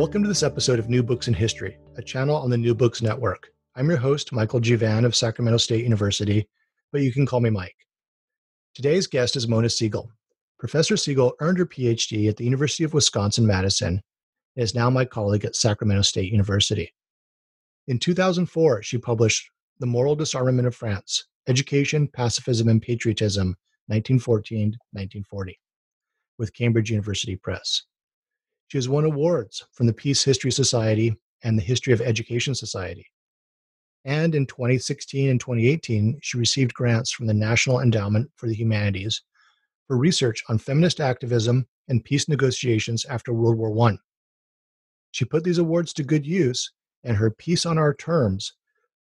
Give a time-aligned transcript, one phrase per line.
[0.00, 3.02] Welcome to this episode of New Books in History, a channel on the New Books
[3.02, 3.50] Network.
[3.76, 4.74] I'm your host, Michael G.
[4.74, 6.48] Vann of Sacramento State University,
[6.90, 7.76] but you can call me Mike.
[8.74, 10.10] Today's guest is Mona Siegel.
[10.58, 14.00] Professor Siegel earned her PhD at the University of Wisconsin Madison
[14.56, 16.94] and is now my colleague at Sacramento State University.
[17.86, 23.48] In 2004, she published The Moral Disarmament of France Education, Pacifism, and Patriotism,
[23.88, 25.60] 1914 1940,
[26.38, 27.82] with Cambridge University Press.
[28.70, 33.04] She has won awards from the Peace History Society and the History of Education Society.
[34.04, 39.22] And in 2016 and 2018, she received grants from the National Endowment for the Humanities
[39.88, 43.96] for research on feminist activism and peace negotiations after World War I.
[45.10, 46.70] She put these awards to good use,
[47.02, 48.52] and her Peace on Our Terms,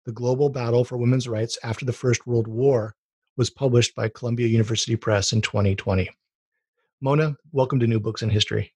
[0.04, 2.96] The Global Battle for Women's Rights After the First World War,
[3.38, 6.10] was published by Columbia University Press in 2020.
[7.02, 8.74] Mona, welcome to New Books in History.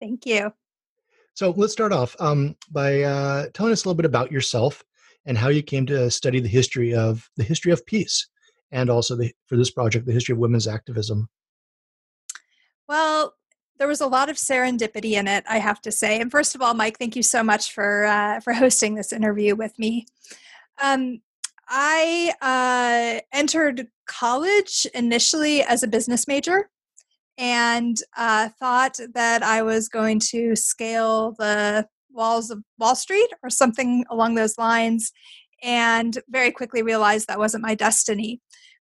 [0.00, 0.52] Thank you.
[1.34, 4.82] So let's start off um, by uh, telling us a little bit about yourself
[5.26, 8.28] and how you came to study the history of the history of peace,
[8.72, 11.28] and also the, for this project, the history of women's activism.
[12.88, 13.34] Well,
[13.78, 16.20] there was a lot of serendipity in it, I have to say.
[16.20, 19.54] And first of all, Mike, thank you so much for uh, for hosting this interview
[19.54, 20.06] with me.
[20.82, 21.20] Um,
[21.68, 26.68] I uh, entered college initially as a business major
[27.40, 33.48] and uh, thought that I was going to scale the walls of Wall Street or
[33.48, 35.10] something along those lines,
[35.62, 38.40] and very quickly realized that wasn't my destiny.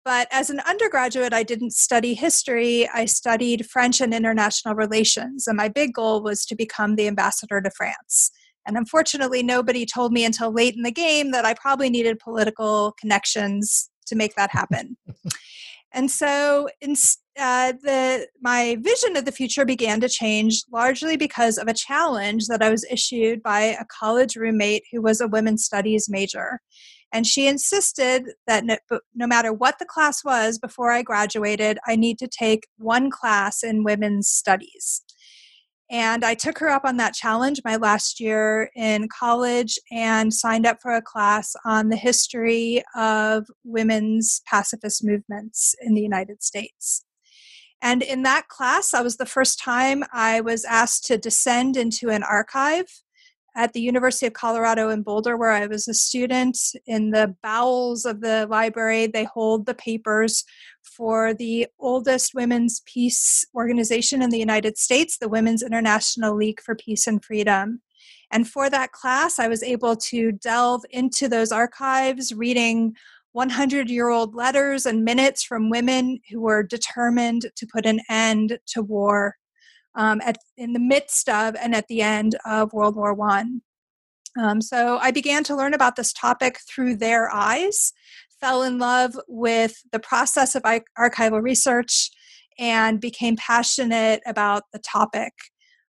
[0.05, 2.89] But as an undergraduate, I didn't study history.
[2.93, 5.47] I studied French and international relations.
[5.47, 8.33] And my big goal was to become the ambassador to France.
[8.67, 12.95] And unfortunately, nobody told me until late in the game that I probably needed political
[13.01, 14.97] connections to make that happen.
[15.93, 16.97] and so in,
[17.39, 22.47] uh, the my vision of the future began to change largely because of a challenge
[22.49, 26.61] that I was issued by a college roommate who was a women's studies major.
[27.13, 28.77] And she insisted that no,
[29.15, 33.63] no, matter what the class was before I graduated, I need to take one class
[33.63, 35.03] in women's studies.
[35.91, 40.65] And I took her up on that challenge my last year in college and signed
[40.65, 47.05] up for a class on the history of women's pacifist movements in the United States.
[47.83, 52.11] And in that class, that was the first time I was asked to descend into
[52.11, 52.87] an archive
[53.55, 56.57] at the University of Colorado in Boulder, where I was a student.
[56.87, 60.45] In the bowels of the library, they hold the papers
[60.83, 66.75] for the oldest women's peace organization in the United States, the Women's International League for
[66.75, 67.83] Peace and Freedom.
[68.31, 72.95] And for that class, I was able to delve into those archives, reading
[73.33, 78.59] 100 year old letters and minutes from women who were determined to put an end
[78.67, 79.37] to war
[79.95, 83.63] um, at, in the midst of and at the end of World War One.
[84.41, 87.93] Um, so I began to learn about this topic through their eyes,
[88.41, 92.11] fell in love with the process of archival research,
[92.59, 95.33] and became passionate about the topic.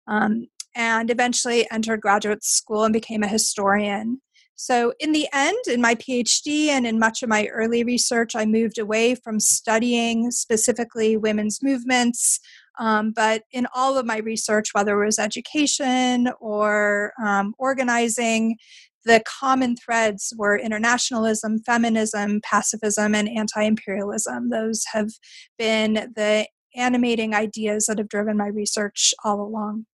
[0.08, 4.20] Um, and eventually entered graduate school and became a historian.
[4.54, 8.44] So, in the end, in my PhD and in much of my early research, I
[8.44, 12.38] moved away from studying specifically women's movements.
[12.78, 18.56] Um, but in all of my research, whether it was education or um, organizing,
[19.04, 24.50] the common threads were internationalism, feminism, pacifism, and anti imperialism.
[24.50, 25.10] Those have
[25.58, 29.86] been the animating ideas that have driven my research all along.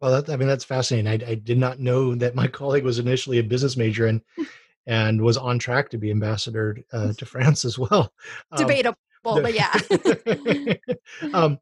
[0.00, 1.08] Well, that, I mean, that's fascinating.
[1.08, 4.20] I, I, did not know that my colleague was initially a business major and
[4.86, 8.12] and was on track to be ambassador uh, to France as well.
[8.50, 9.78] Um, Debatable, but yeah.
[11.34, 11.58] um,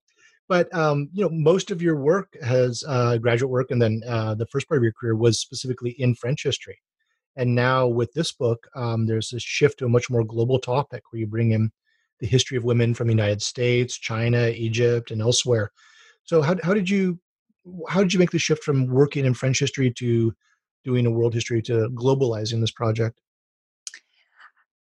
[0.49, 4.35] but um, you know, most of your work has uh, graduate work, and then uh,
[4.35, 6.79] the first part of your career was specifically in French history.
[7.37, 11.03] And now with this book, um, there's a shift to a much more global topic
[11.11, 11.71] where you bring in
[12.19, 15.71] the history of women from the United States, China, Egypt, and elsewhere.
[16.25, 17.19] So how how did you
[17.89, 20.35] how did you make the shift from working in French history to
[20.85, 23.19] doing a world history to globalizing this project?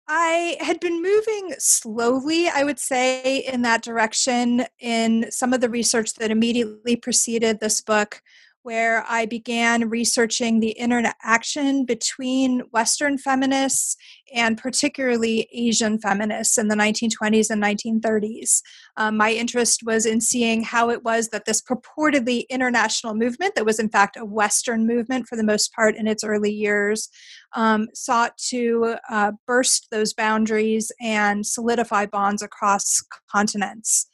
[0.08, 5.70] I had been moving slowly, I would say, in that direction in some of the
[5.70, 8.22] research that immediately preceded this book
[8.64, 13.96] where I began researching the interaction between Western feminists
[14.34, 18.62] and particularly Asian feminists in the 1920s and 1930s.
[18.98, 23.66] Um, my interest was in seeing how it was that this purportedly international movement, that
[23.66, 27.10] was in fact a Western movement for the most part in its early years,
[27.54, 34.08] um, sought to uh, burst those boundaries and solidify bonds across continents.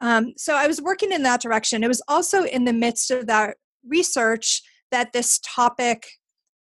[0.00, 1.82] Um, so I was working in that direction.
[1.82, 3.56] It was also in the midst of that
[3.86, 6.06] research that this topic,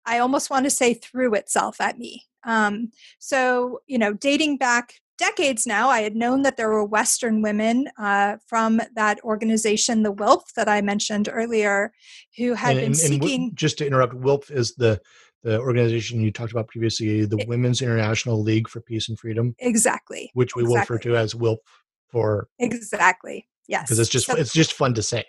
[0.06, 2.27] I almost want to say, threw itself at me.
[2.44, 7.42] Um, so, you know, dating back decades now, I had known that there were Western
[7.42, 11.92] women uh, from that organization, the WILPF, that I mentioned earlier,
[12.36, 13.42] who had and, been and, seeking.
[13.42, 15.00] And just to interrupt, WILPF is the
[15.44, 19.54] the organization you talked about previously, the it, Women's International League for Peace and Freedom.
[19.60, 20.32] Exactly.
[20.34, 20.74] Which we exactly.
[20.74, 21.58] will refer to as WILPF
[22.10, 25.24] for exactly yes because it's just so, it's just fun to say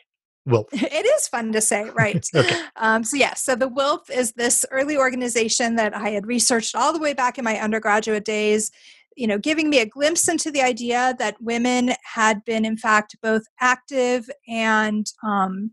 [0.47, 0.67] WILPF.
[0.73, 2.25] It is fun to say, right?
[2.35, 2.61] okay.
[2.75, 6.75] Um, so, yes, yeah, so the WILPF is this early organization that I had researched
[6.75, 8.71] all the way back in my undergraduate days,
[9.15, 13.15] you know, giving me a glimpse into the idea that women had been, in fact,
[13.21, 15.71] both active and um,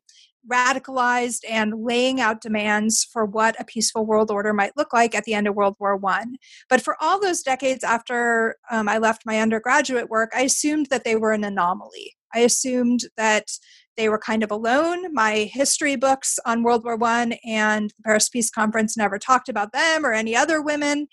[0.51, 5.25] radicalized and laying out demands for what a peaceful world order might look like at
[5.25, 6.37] the end of World War One.
[6.69, 11.05] But for all those decades after um, I left my undergraduate work, I assumed that
[11.05, 12.15] they were an anomaly.
[12.35, 13.47] I assumed that
[13.97, 15.13] they were kind of alone.
[15.13, 19.73] My history books on World War One and the Paris Peace Conference never talked about
[19.73, 21.09] them or any other women.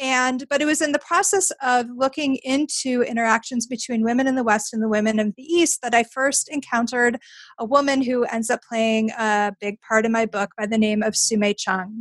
[0.00, 4.42] And but it was in the process of looking into interactions between women in the
[4.42, 7.18] West and the women of the East that I first encountered
[7.58, 11.02] a woman who ends up playing a big part in my book by the name
[11.02, 12.00] of Soumay Tcheng.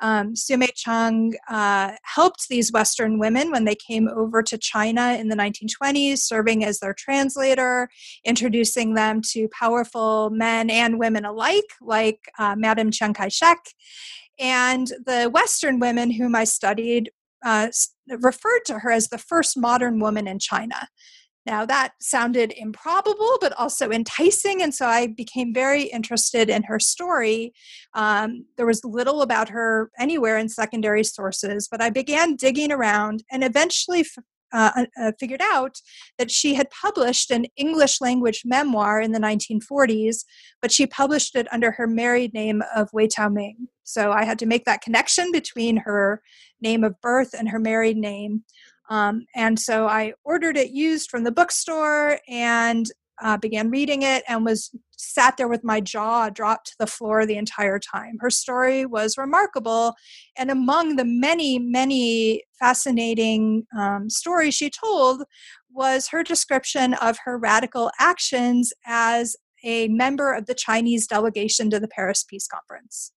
[0.00, 5.28] Um, Soumay Tcheng uh, helped these Western women when they came over to China in
[5.28, 7.88] the 1920s, serving as their translator,
[8.24, 13.58] introducing them to powerful men and women alike, like uh, Madame Chiang Kai shek.
[14.38, 17.10] And the Western women whom I studied
[17.44, 17.68] uh,
[18.08, 20.88] referred to her as the first modern woman in China.
[21.46, 24.62] Now, that sounded improbable, but also enticing.
[24.62, 27.52] And so I became very interested in her story.
[27.92, 33.24] Um, there was little about her anywhere in secondary sources, but I began digging around
[33.30, 34.24] and eventually f-
[34.54, 35.80] uh, uh, figured out
[36.16, 40.24] that she had published an English language memoir in the 1940s,
[40.62, 43.66] but she published it under her married name of Wei Taoming.
[43.82, 46.22] So I had to make that connection between her
[46.60, 48.44] name of birth and her married name.
[48.90, 52.86] Um, and so I ordered it used from the bookstore and
[53.22, 57.24] uh, began reading it and was sat there with my jaw dropped to the floor
[57.24, 58.16] the entire time.
[58.20, 59.94] Her story was remarkable.
[60.36, 65.22] And among the many, many fascinating um, stories she told
[65.70, 71.80] was her description of her radical actions as a member of the Chinese delegation to
[71.80, 73.12] the Paris Peace Conference.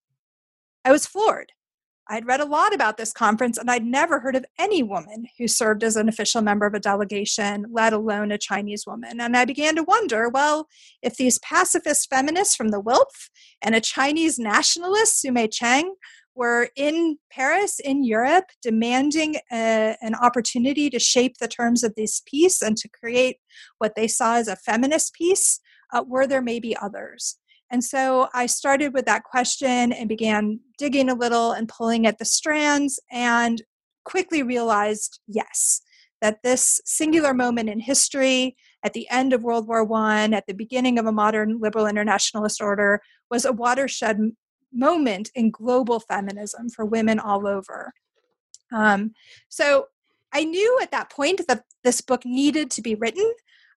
[0.85, 1.51] I was floored.
[2.09, 5.47] I'd read a lot about this conference and I'd never heard of any woman who
[5.47, 9.19] served as an official member of a delegation, let alone a Chinese woman.
[9.19, 10.67] And I began to wonder well,
[11.01, 13.29] if these pacifist feminists from the WILPF
[13.61, 15.91] and a Chinese nationalist, Soumay Tcheng,
[16.37, 22.21] were in Paris, in Europe, demanding a, an opportunity to shape the terms of this
[22.25, 23.37] peace and to create
[23.79, 25.59] what they saw as a feminist peace,
[25.91, 27.37] uh, were there maybe others?
[27.69, 32.17] And so I started with that question and began digging a little and pulling at
[32.17, 33.61] the strands and
[34.05, 35.81] quickly realized yes,
[36.21, 40.53] that this singular moment in history at the end of World War I, at the
[40.53, 44.19] beginning of a modern liberal internationalist order, was a watershed
[44.73, 47.93] moment in global feminism for women all over.
[48.71, 49.13] Um,
[49.49, 49.87] so
[50.33, 53.31] I knew at that point that this book needed to be written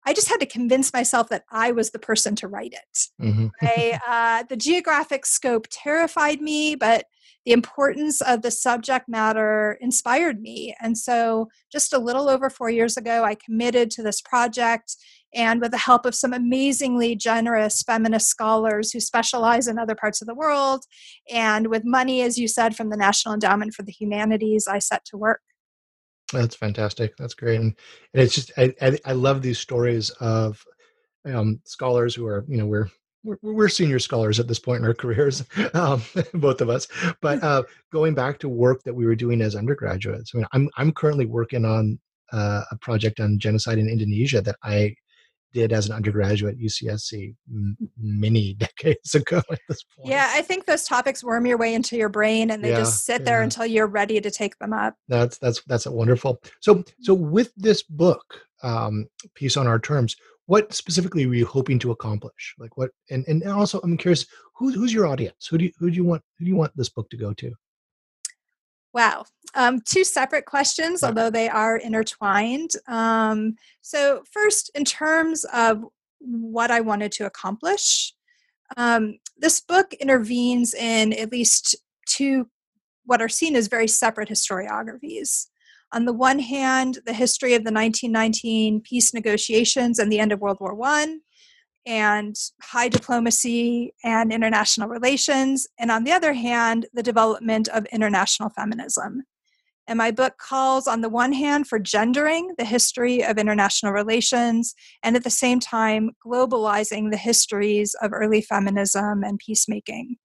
[0.06, 2.98] I just had to convince myself that I was the person to write it.
[3.22, 3.48] Mm-hmm.
[3.62, 7.04] I, uh, the geographic scope terrified me, but
[7.46, 10.74] the importance of the subject matter inspired me.
[10.80, 14.96] And so, just a little over four years ago, I committed to this project.
[15.34, 20.20] And with the help of some amazingly generous feminist scholars who specialize in other parts
[20.20, 20.84] of the world,
[21.32, 25.04] and with money, as you said, from the National Endowment for the Humanities, I set
[25.06, 25.40] to work.
[26.32, 27.16] That's fantastic.
[27.16, 27.74] That's great, and,
[28.14, 30.64] and it's just I, I, I love these stories of
[31.24, 32.88] um, scholars who are you know we're
[33.24, 35.44] we're, we're senior scholars at this point in our careers,
[35.74, 36.02] um,
[36.34, 36.86] both of us.
[37.20, 40.68] But uh, going back to work that we were doing as undergraduates, I mean, I'm
[40.76, 41.98] I'm currently working on
[42.32, 44.94] uh, a project on genocide in Indonesia that I
[45.52, 50.08] did as an undergraduate at UCSC m- many decades ago at this point.
[50.08, 53.04] Yeah, I think those topics worm your way into your brain and they Yeah, just
[53.04, 53.44] sit there yeah.
[53.44, 54.94] until you're ready to take them up.
[55.08, 56.40] That's that's that's a wonderful.
[56.60, 60.16] So so with this book, um, peace on our terms,
[60.46, 62.54] what specifically were you hoping to accomplish?
[62.58, 62.90] Like what?
[63.10, 64.26] And and also, I'm curious,
[64.56, 65.46] who, who's your audience?
[65.48, 67.32] Who do you, who do you want who do you want this book to go
[67.34, 67.52] to?
[68.92, 69.24] Wow.
[69.54, 72.70] Um, two separate questions, although they are intertwined.
[72.88, 75.84] Um, so, first, in terms of
[76.18, 78.14] what I wanted to accomplish,
[78.76, 82.48] um, this book intervenes in at least two
[83.04, 85.46] what are seen as very separate historiographies.
[85.92, 90.40] On the one hand, the history of the 1919 peace negotiations and the end of
[90.40, 91.22] World War One,
[91.86, 98.50] and high diplomacy and international relations, and on the other hand, the development of international
[98.50, 99.22] feminism.
[99.86, 104.74] And my book calls, on the one hand, for gendering the history of international relations,
[105.02, 110.16] and at the same time, globalizing the histories of early feminism and peacemaking.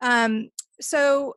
[0.00, 0.50] Um,
[0.80, 1.34] so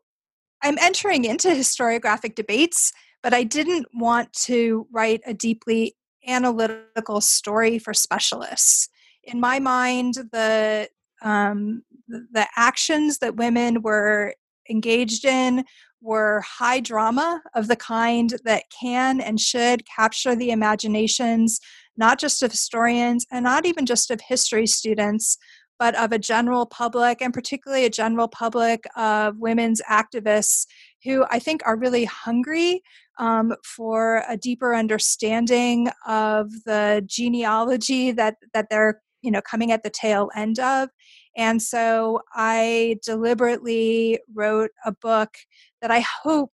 [0.64, 2.92] I'm entering into historiographic debates,
[3.22, 5.96] but I didn't want to write a deeply
[6.28, 8.90] analytical story for specialists.
[9.24, 10.90] In my mind, the
[11.22, 14.36] um, the actions that women were
[14.70, 15.66] engaged in
[16.02, 21.60] were high drama of the kind that can and should capture the imaginations
[21.98, 25.38] not just of historians and not even just of history students
[25.80, 30.68] but of a general public and particularly a general public of women's activists
[31.04, 32.82] who i think are really hungry
[33.20, 39.84] um, for a deeper understanding of the genealogy that that they're you know coming at
[39.84, 40.90] the tail end of
[41.36, 45.38] and so i deliberately wrote a book
[45.82, 46.54] that i hope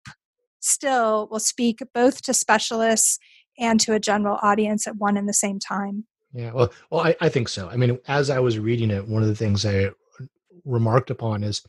[0.59, 3.17] still will speak both to specialists
[3.57, 7.15] and to a general audience at one and the same time Yeah, well, well, I,
[7.19, 7.67] I think so.
[7.69, 9.89] I mean, as I was reading it, one of the things I
[10.63, 11.61] remarked upon is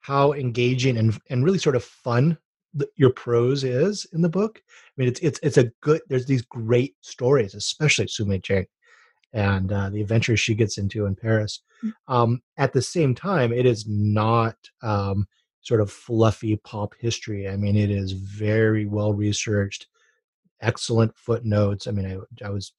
[0.00, 2.38] how engaging and and really sort of fun
[2.96, 4.62] your prose is in the book.
[4.66, 6.00] I mean, it's it's it's a good.
[6.08, 8.66] There's these great stories, especially Soumay Tcheng
[9.32, 11.60] and uh, the adventures she gets into in Paris.
[12.06, 15.26] Um, at the same time, it is not um,
[15.62, 17.48] sort of fluffy pop history.
[17.48, 19.86] I mean, it is very well researched,
[20.60, 21.86] excellent footnotes.
[21.86, 22.72] I mean, I I was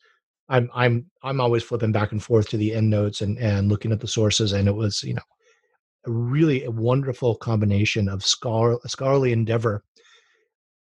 [0.50, 3.92] I'm I'm I'm always flipping back and forth to the end notes and and looking
[3.92, 5.22] at the sources, and it was you know
[6.06, 9.84] a really a wonderful combination of scholar, scholarly endeavor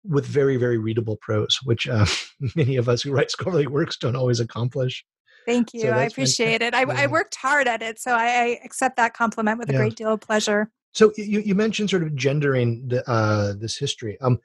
[0.04, 2.06] with very very readable prose, which uh,
[2.56, 5.04] many of us who write scholarly works don't always accomplish.
[5.46, 5.80] Thank you.
[5.80, 6.74] So I appreciate it.
[6.74, 7.08] I, fantastic.
[7.08, 9.78] I worked hard at it, so I, I accept that compliment with a Yeah.
[9.78, 10.70] great deal of pleasure.
[10.92, 14.20] So you you mentioned sort of gendering the, uh, this history.
[14.20, 14.40] Um,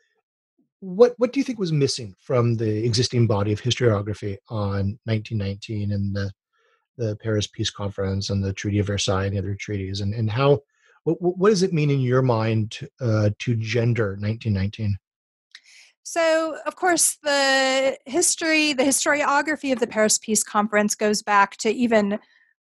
[0.79, 5.91] what what do you think was missing from the existing body of historiography on 1919
[5.91, 6.31] and the
[6.97, 10.29] the Paris Peace Conference and the Treaty of Versailles and the other treaties, and and
[10.29, 10.61] how
[11.03, 14.97] what what does it mean in your mind uh, to gender 1919?
[16.03, 21.69] So, of course, the history, the historiography of the Paris Peace Conference goes back to
[21.69, 22.19] even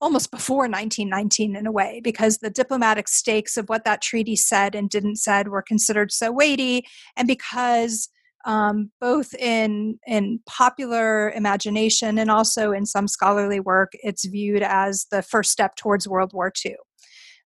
[0.02, 4.76] almost before 1919 in a way, because the diplomatic stakes of what that treaty said
[4.76, 8.10] and didn't said were considered so weighty, and because
[8.46, 15.08] um, both in in popular imagination and also in some scholarly work, it's viewed as
[15.12, 16.76] the first step towards World War II.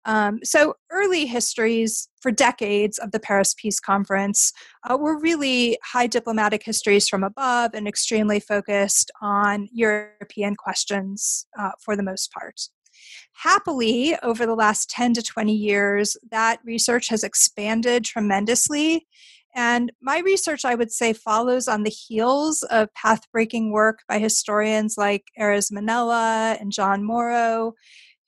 [0.05, 4.53] Um, so early histories for decades of the Paris Peace Conference
[4.89, 11.73] uh, were really high diplomatic histories from above and extremely focused on European questions uh,
[11.85, 12.69] for the most part.
[13.43, 19.07] Happily, over the last 10 to 20 years, that research has expanded tremendously.
[19.59, 24.21] And my research, I would say, follows on the heels of path breaking work by
[24.21, 27.73] historians like Erez Manela and John Morrow,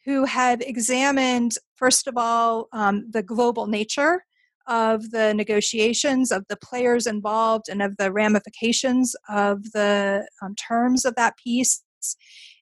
[0.04, 4.24] who have examined, first of all, um, the global nature
[4.66, 11.04] of the negotiations, of the players involved, and of the ramifications of the um, terms
[11.04, 11.84] of that peace.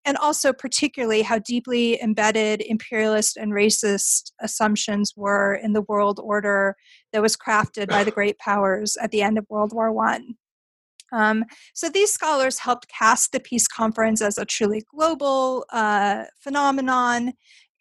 [0.04, 6.76] And also, particularly, how deeply embedded imperialist and racist assumptions were in the world order
[7.12, 10.36] that was crafted by the great powers at the end of World War One.
[11.12, 17.32] Um, so these scholars helped cast the peace conference as a truly global uh, phenomenon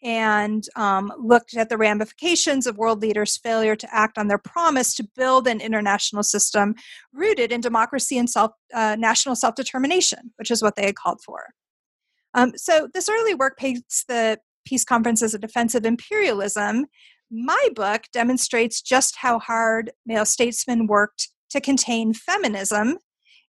[0.04, 4.94] and um, looked at the ramifications of world leaders' failure to act on their promise
[4.96, 6.76] to build an international system
[7.12, 11.20] rooted in democracy and self, uh, national self determination, which is what they had called
[11.26, 11.48] for.
[12.34, 16.86] Um, so this early work paints the peace conference as a defense of imperialism.
[17.30, 22.98] My book demonstrates just how hard male statesmen worked to contain feminism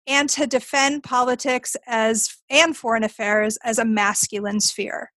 [0.07, 5.11] and to defend politics as and foreign affairs as a masculine sphere.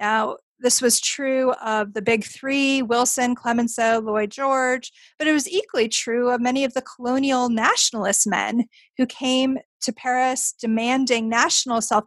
[0.00, 5.48] Now, this was true of the big three Wilson, Clemenceau, Lloyd George, but it was
[5.48, 8.64] equally true of many of the colonial nationalist men
[8.96, 12.04] who came to Paris demanding national self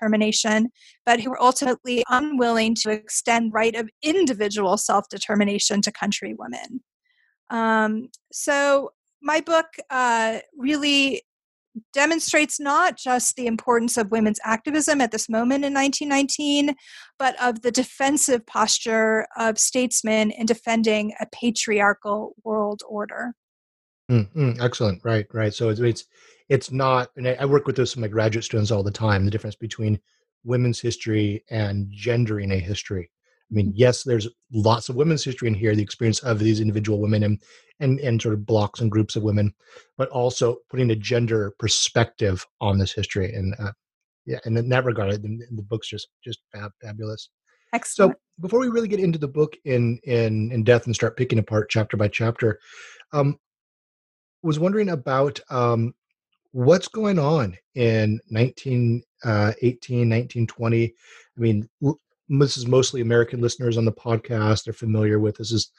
[0.00, 0.70] determination,
[1.06, 6.82] but who were ultimately unwilling to extend right of individual self determination to country women.
[7.50, 8.92] Um, so
[9.22, 11.22] my book uh, really
[11.92, 16.74] demonstrates not just the importance of women's activism at this moment in 1919,
[17.18, 23.34] but of the defensive posture of statesmen in defending a patriarchal world order.
[24.10, 24.60] Mm-hmm.
[24.60, 25.00] Excellent.
[25.04, 25.26] Right.
[25.32, 25.54] Right.
[25.54, 26.04] So it's, it's
[26.50, 27.08] it's not.
[27.16, 29.24] And I work with this with my graduate students all the time.
[29.24, 29.98] The difference between
[30.44, 33.10] women's history and gendering a history.
[33.50, 37.00] I mean, yes, there's lots of women's history in here, the experience of these individual
[37.00, 37.40] women and
[37.80, 39.54] and, and sort of blocks and groups of women,
[39.96, 43.32] but also putting a gender perspective on this history.
[43.32, 43.72] And uh,
[44.26, 47.30] yeah, and in that regard, the, the book's just just fab, fabulous.
[47.72, 48.12] Excellent.
[48.12, 51.38] So before we really get into the book in in in depth and start picking
[51.38, 52.58] apart chapter by chapter,
[53.12, 53.38] um,
[54.42, 55.94] was wondering about um,
[56.52, 60.84] what's going on in 1918, uh, 1920.
[60.84, 61.68] I mean,
[62.28, 64.64] this is mostly American listeners on the podcast.
[64.64, 65.70] They're familiar with this is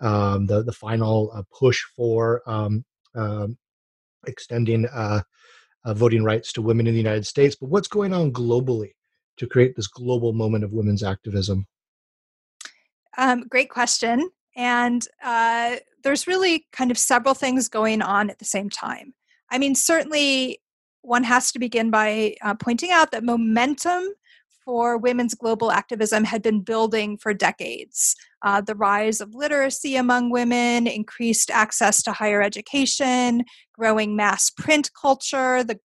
[0.00, 3.58] um, the the final uh, push for um, um
[4.26, 5.20] extending uh,
[5.84, 7.56] uh, voting rights to women in the United States.
[7.56, 8.92] But what's going on globally
[9.38, 11.66] to create this global moment of women's activism?
[13.18, 14.30] Um, great question.
[14.56, 19.14] And uh, there's really kind of several things going on at the same time.
[19.52, 20.60] I mean, certainly
[21.02, 24.04] one has to begin by uh, pointing out that momentum
[24.64, 28.16] for women's global activism had been building for decades.
[28.42, 33.44] Uh, the rise of literacy among women, increased access to higher education,
[33.74, 35.78] growing mass print culture, the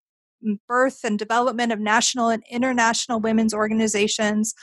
[0.68, 4.54] birth and development of national and international women's organizations.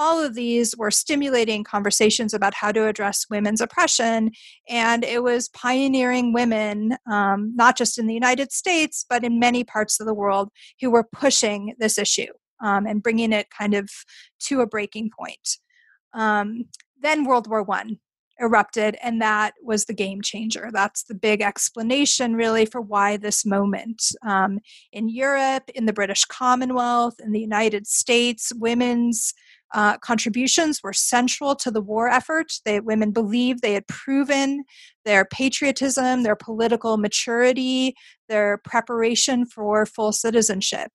[0.00, 4.30] All of these were stimulating conversations about how to address women's oppression.
[4.66, 9.62] And it was pioneering women, um, not just in the United States, but in many
[9.62, 10.48] parts of the world,
[10.80, 12.32] who were pushing this issue
[12.64, 13.90] um, and bringing it kind of
[14.46, 15.58] to a breaking point.
[16.14, 16.64] Um,
[17.02, 17.98] then World War One
[18.40, 20.70] erupted, and that was the game changer.
[20.72, 24.02] That's the big explanation, really, for why this moment.
[24.26, 24.60] Um,
[24.92, 29.34] in Europe, in the British Commonwealth, in the United States, women's
[29.72, 32.52] uh, contributions were central to the war effort.
[32.64, 34.64] They, women believed they had proven
[35.04, 37.94] their patriotism, their political maturity,
[38.28, 40.92] their preparation for full citizenship.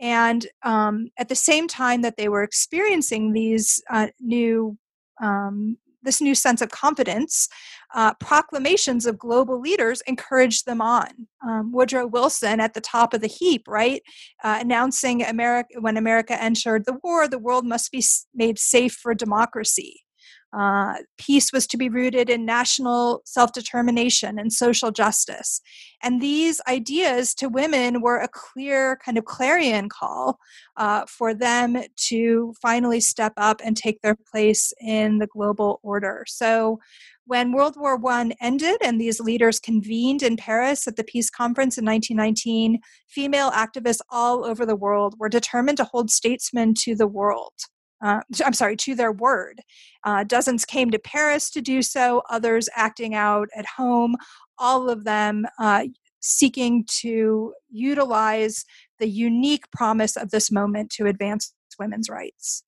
[0.00, 4.76] And um, at the same time that they were experiencing these uh, new
[5.22, 7.48] um, this new sense of confidence,
[7.94, 11.08] uh, proclamations of global leaders encouraged them on.
[11.46, 14.02] Um, Woodrow Wilson at the top of the heap, right,
[14.42, 18.02] uh, announcing America when America entered the war, the world must be
[18.34, 20.05] made safe for democracy.
[20.52, 25.60] Uh, peace was to be rooted in national self determination and social justice.
[26.02, 30.38] And these ideas to women were a clear kind of clarion call
[30.76, 36.24] uh, for them to finally step up and take their place in the global order.
[36.26, 36.80] So,
[37.28, 41.76] when World War I ended and these leaders convened in Paris at the Peace Conference
[41.76, 42.78] in 1919,
[43.08, 47.52] female activists all over the world were determined to hold statesmen to the world
[48.02, 49.60] uh, I'm sorry, to their word.
[50.04, 54.16] Uh, dozens came to Paris to do so, others acting out at home,
[54.58, 55.84] all of them uh,
[56.20, 58.64] seeking to utilize
[58.98, 62.62] the unique promise of this moment to advance women's rights.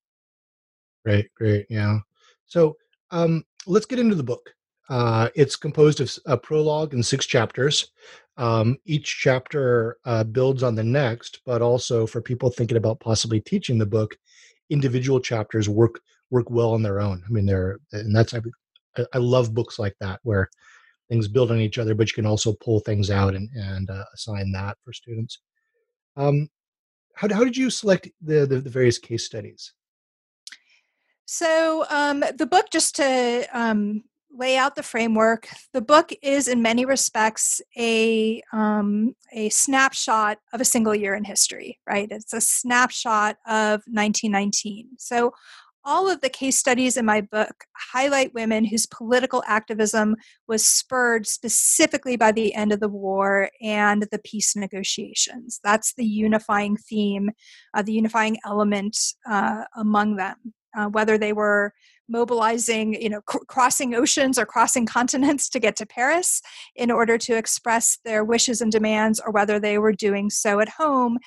[1.05, 1.99] Great, great, yeah.
[2.45, 2.75] So
[3.11, 4.53] um, let's get into the book.
[4.89, 7.91] Uh, it's composed of a prologue and six chapters.
[8.37, 13.39] Um, each chapter uh, builds on the next, but also for people thinking about possibly
[13.41, 14.17] teaching the book,
[14.69, 17.23] individual chapters work work well on their own.
[17.25, 18.41] I mean, they're and that's I,
[19.13, 20.49] I love books like that where
[21.09, 24.05] things build on each other, but you can also pull things out and and uh,
[24.13, 25.39] assign that for students.
[26.17, 26.49] Um,
[27.15, 29.73] how how did you select the the, the various case studies?
[31.25, 35.47] So um, the book, just to um, lay out the framework.
[35.73, 41.23] The book is, in many respects, a um, a snapshot of a single year in
[41.23, 41.79] history.
[41.87, 42.07] Right?
[42.11, 44.89] It's a snapshot of 1919.
[44.97, 45.33] So.
[45.85, 47.63] All of the case studies in my book
[47.93, 54.05] highlight women whose political activism was spurred specifically by the end of the war and
[54.11, 55.61] the peace negotiations.
[55.63, 57.31] That's the unifying theme,
[57.73, 60.35] uh, the unifying element uh, among them.
[60.77, 61.73] Uh, whether they were
[62.09, 66.41] mobilizing, you know, cr- crossing oceans or crossing continents to get to Paris
[66.75, 70.69] in order to express their wishes and demands, or whether they were doing so at
[70.69, 71.17] home.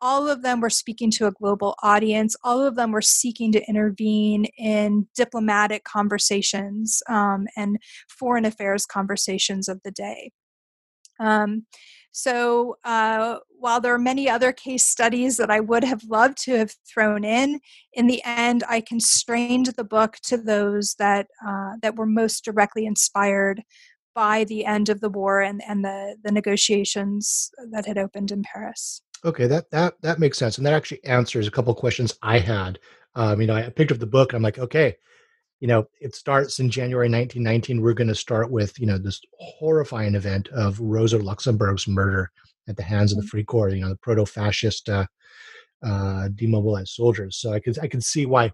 [0.00, 2.34] All of them were speaking to a global audience.
[2.42, 7.78] All of them were seeking to intervene in diplomatic conversations um, and
[8.08, 10.32] foreign affairs conversations of the day.
[11.20, 11.66] Um,
[12.12, 16.58] so uh, while there are many other case studies that I would have loved to
[16.58, 17.60] have thrown in,
[17.94, 22.84] in the end, I constrained the book to those that uh, that were most directly
[22.84, 23.62] inspired
[24.14, 28.42] by the end of the war and, and the, the negotiations that had opened in
[28.42, 29.00] Paris.
[29.24, 32.78] Okay, that that that makes sense, and that actually answers a couple questions I had.
[33.14, 34.96] Um, you know, I picked up the book, and I'm like, okay,
[35.62, 37.80] you know, it starts in January 1919.
[37.80, 42.32] We're going to start with, you know, this horrifying event of Rosa Luxemburg's murder
[42.68, 43.28] at the hands of the mm-hmm.
[43.28, 45.06] Free Corps, you know, the proto-fascist uh,
[45.86, 47.36] uh, demobilized soldiers.
[47.36, 48.50] So I could I could see why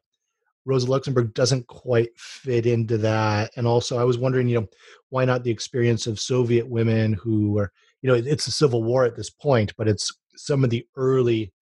[0.66, 3.53] Rosa Luxemburg doesn't quite fit into that.
[3.57, 4.66] And also, I was wondering, you know,
[5.09, 9.07] why not the experience of Soviet women who were, you know, it's a civil war
[9.07, 11.55] at this point, but it's some of the early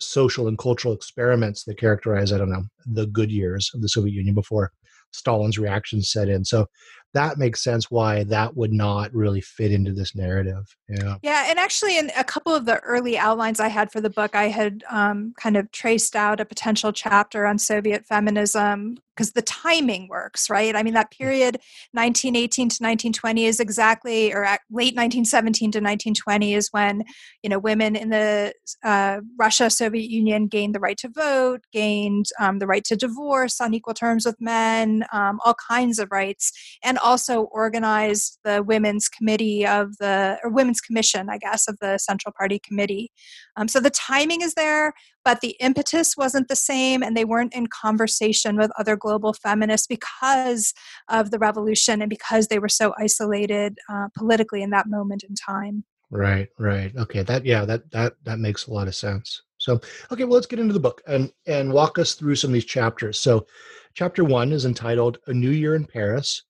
[0.00, 4.14] social and cultural experiments that characterize, I don't know, the good years of the Soviet
[4.14, 4.72] Union before
[5.12, 6.44] Stalin's reaction set in.
[6.44, 6.66] So
[7.14, 10.76] that makes sense why that would not really fit into this narrative.
[10.88, 11.16] Yeah.
[11.22, 11.46] Yeah.
[11.48, 14.48] And actually, in a couple of the early outlines I had for the book, I
[14.48, 20.08] had um, kind of traced out a potential chapter on Soviet feminism because the timing
[20.08, 20.74] works, right?
[20.74, 21.18] I mean, that mm.
[21.18, 21.58] period,
[21.92, 27.04] 1918 to 1920, is exactly, or late 1917 to 1920, is when
[27.42, 32.26] you know women in the uh, Russia Soviet Union gained the right to vote, gained
[32.40, 36.78] um, the right to divorce on equal terms with men, um, all kinds of rights,
[36.82, 41.98] and also organized the women's committee of the or women's commission, I guess, of the
[41.98, 43.10] Central Party Committee.
[43.56, 44.92] Um, so the timing is there
[45.24, 49.86] but the impetus wasn't the same and they weren't in conversation with other global feminists
[49.86, 50.72] because
[51.08, 55.34] of the revolution and because they were so isolated uh, politically in that moment in
[55.34, 55.84] time.
[56.10, 56.92] Right right.
[56.96, 59.42] Okay that yeah that that that makes a lot of sense.
[59.58, 62.54] So okay well let's get into the book and and walk us through some of
[62.54, 63.20] these chapters.
[63.20, 63.46] So
[63.94, 66.44] chapter one is entitled a new year in paris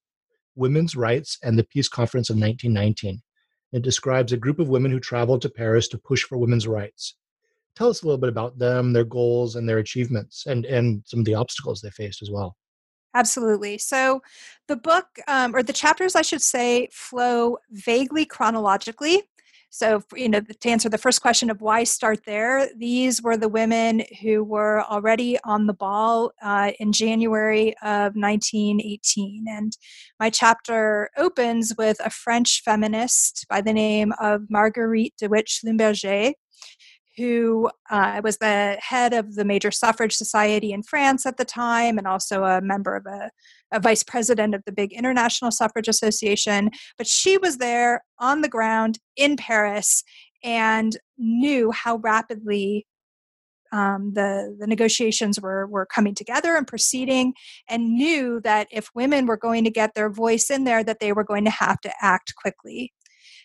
[0.56, 3.22] women's rights and the peace conference of 1919
[3.72, 7.14] it describes a group of women who traveled to paris to push for women's rights
[7.76, 11.20] tell us a little bit about them, their goals, and their achievements, and and some
[11.20, 12.56] of the obstacles they faced as well.
[13.14, 13.78] Absolutely.
[13.78, 14.20] So,
[14.68, 19.22] the book, um, or the chapters, I should say, flow vaguely chronologically.
[19.72, 23.48] So, you know, to answer the first question of why start there, these were the
[23.48, 29.46] women who were already on the ball uh, in January of 1918.
[29.48, 29.76] And
[30.18, 36.32] my chapter opens with a French feminist by the name of Marguerite de Witt Schlumberger,
[37.16, 41.98] who uh, was the head of the major suffrage society in France at the time
[41.98, 43.30] and also a member of a,
[43.72, 46.70] a, vice president of the big International Suffrage Association.
[46.96, 50.04] But she was there on the ground in Paris
[50.42, 52.86] and knew how rapidly
[53.72, 57.34] um, the, the negotiations were, were coming together and proceeding
[57.68, 61.12] and knew that if women were going to get their voice in there that they
[61.12, 62.92] were going to have to act quickly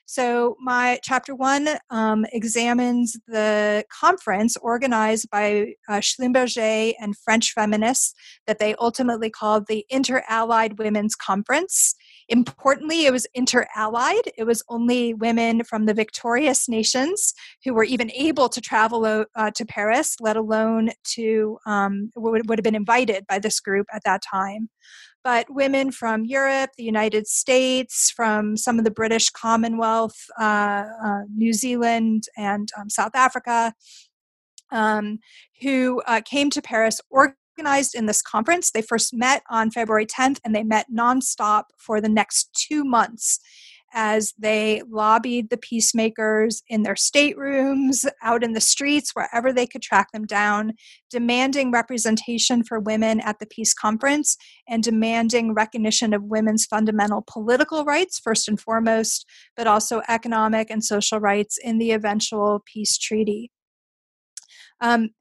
[0.08, 8.13] so, my chapter one um, examines the conference organized by uh, Schlumberger and French feminists
[8.46, 11.96] that they ultimately called the Inter Allied Women's Conference.
[12.30, 17.84] Importantly, it was inter allied, it was only women from the victorious nations who were
[17.84, 22.76] even able to travel uh, to Paris, let alone to, um, would, would have been
[22.76, 24.70] invited by this group at that time
[25.26, 31.22] but women from Europe, the United States, from some of the British Commonwealth, uh, uh,
[31.36, 33.74] New Zealand, and um, South Africa,
[34.72, 35.18] um,
[35.64, 38.70] who uh, came to Paris organized in this conference.
[38.70, 43.40] They first met on February 10th and they met nonstop for the next two months
[43.96, 49.82] as they lobbied the peacemakers in their staterooms, out in the streets, wherever they could
[49.82, 50.74] track them down,
[51.10, 54.36] demanding representation for women at the peace conference
[54.68, 60.84] and demanding recognition of women's fundamental political rights, first and foremost, but also economic and
[60.84, 63.50] social rights in the eventual peace treaty.
[64.82, 65.12] Um,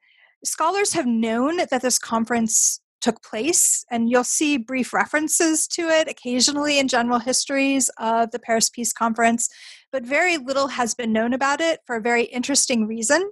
[0.44, 3.84] scholars have known that this conference took place.
[3.90, 8.94] And you'll see brief references to it occasionally in general histories of the Paris Peace
[8.94, 9.50] Conference,
[9.92, 13.30] but very little has been known about it for a very interesting reason.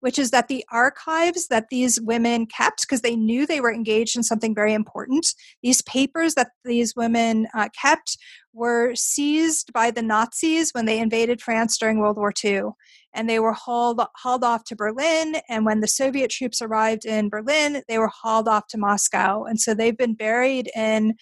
[0.00, 4.16] Which is that the archives that these women kept, because they knew they were engaged
[4.16, 5.26] in something very important,
[5.62, 8.18] these papers that these women uh, kept
[8.52, 12.72] were seized by the Nazis when they invaded France during World War II.
[13.14, 15.36] And they were hauled, hauled off to Berlin.
[15.48, 19.44] And when the Soviet troops arrived in Berlin, they were hauled off to Moscow.
[19.44, 21.14] And so they've been buried in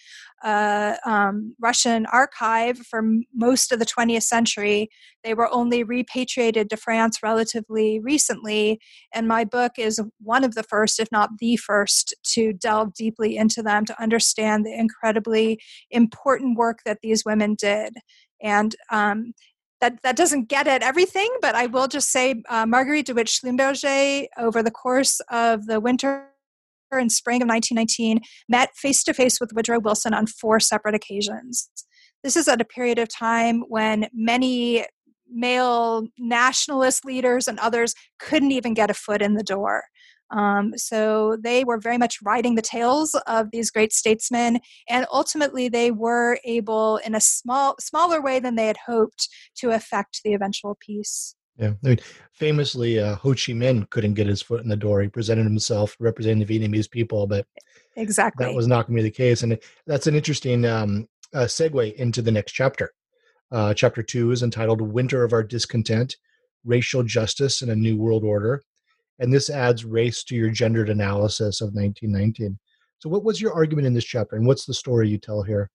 [0.43, 3.03] a um, Russian archive for
[3.33, 4.89] most of the 20th century.
[5.23, 8.79] They were only repatriated to France relatively recently.
[9.13, 13.37] And my book is one of the first, if not the first, to delve deeply
[13.37, 15.59] into them to understand the incredibly
[15.91, 17.93] important work that these women did.
[18.41, 19.33] And um,
[19.83, 23.27] that, that doesn't get at everything, but I will just say uh, Marguerite de Witt
[23.27, 26.29] Schlumberger, over the course of the winter
[26.89, 31.69] and spring of 1919, met face to face with Woodrow Wilson on four separate occasions.
[32.23, 34.85] This is at a period of time when many
[35.29, 39.83] male nationalist leaders and others couldn't even get a foot in the door.
[40.33, 45.69] Um, so they were very much riding the tails of these great statesmen, and ultimately
[45.69, 50.33] they were able, in a small, smaller way than they had hoped, to affect the
[50.33, 51.35] eventual peace.
[51.59, 51.99] Yeah, I mean,
[52.31, 55.03] famously, uh, Ho Chi Minh couldn't get his foot in the door.
[55.03, 57.45] He presented himself representing the Vietnamese people, but
[57.95, 59.43] exactly that was not going to be the case.
[59.43, 62.91] And that's an interesting um, uh, segue into the next chapter.
[63.51, 66.15] Uh, chapter two is entitled "Winter of Our Discontent:
[66.65, 68.63] Racial Justice in a New World Order."
[69.19, 72.57] And this adds race to your gendered analysis of 1919.
[72.99, 75.69] So, what was your argument in this chapter, and what's the story you tell here?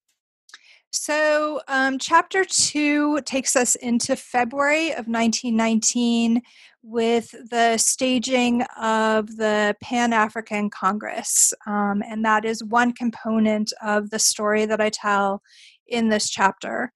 [0.90, 6.40] So, um, chapter two takes us into February of 1919
[6.83, 11.53] with the staging of the Pan African Congress.
[11.66, 15.42] Um, and that is one component of the story that I tell
[15.87, 16.92] in this chapter.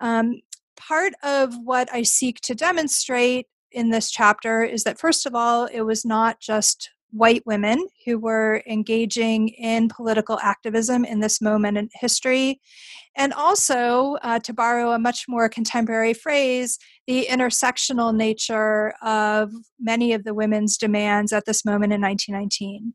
[0.00, 0.40] Um,
[0.76, 5.66] part of what I seek to demonstrate in this chapter is that, first of all,
[5.66, 11.76] it was not just white women who were engaging in political activism in this moment
[11.76, 12.60] in history.
[13.14, 20.14] And also, uh, to borrow a much more contemporary phrase, the intersectional nature of many
[20.14, 22.94] of the women's demands at this moment in 1919.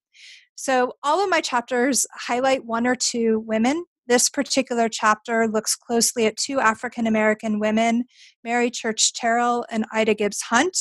[0.55, 6.25] So, all of my chapters highlight one or two women this particular chapter looks closely
[6.25, 8.05] at two African American women,
[8.43, 10.77] Mary Church Terrell and Ida Gibbs Hunt.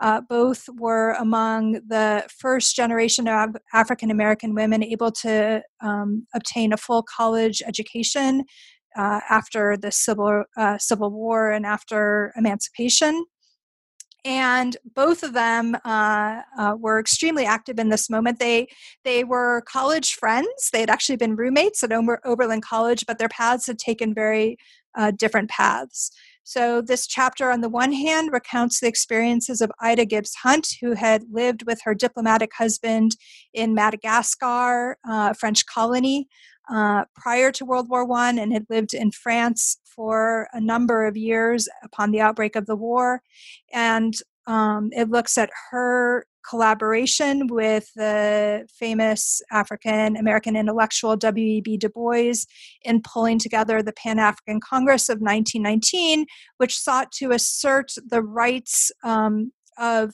[0.00, 6.74] Uh, both were among the first generation of African American women able to um, obtain
[6.74, 8.44] a full college education
[8.96, 13.24] uh, after the Civil, uh, Civil War and after emancipation
[14.26, 18.40] and both of them uh, uh, were extremely active in this moment.
[18.40, 18.66] They
[19.04, 20.70] they were college friends.
[20.72, 24.58] They had actually been roommates at Ober- Oberlin College, but their paths had taken very
[24.96, 26.10] uh, different paths.
[26.42, 30.92] So this chapter, on the one hand, recounts the experiences of Ida Gibbs Hunt, who
[30.94, 33.16] had lived with her diplomatic husband
[33.52, 36.28] in Madagascar, uh, French colony.
[36.68, 41.16] Uh, prior to World War One and had lived in France for a number of
[41.16, 43.22] years upon the outbreak of the war.
[43.72, 44.14] And
[44.46, 51.76] um, it looks at her collaboration with the famous African American intellectual W.E.B.
[51.78, 52.34] Du Bois
[52.82, 56.26] in pulling together the Pan African Congress of 1919,
[56.58, 60.12] which sought to assert the rights um, of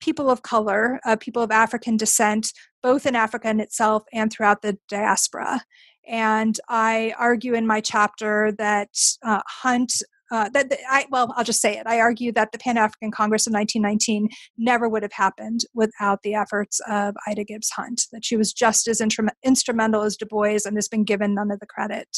[0.00, 4.62] people of color, uh, people of African descent, both in Africa in itself and throughout
[4.62, 5.60] the diaspora.
[6.08, 8.90] And I argue in my chapter that
[9.22, 9.92] uh, Hunt
[10.30, 11.86] uh, that I well, I'll just say it.
[11.86, 16.34] I argue that the Pan African Congress of 1919 never would have happened without the
[16.34, 18.02] efforts of Ida Gibbs Hunt.
[18.12, 21.60] That she was just as instrumental as Du Bois and has been given none of
[21.60, 22.08] the credit.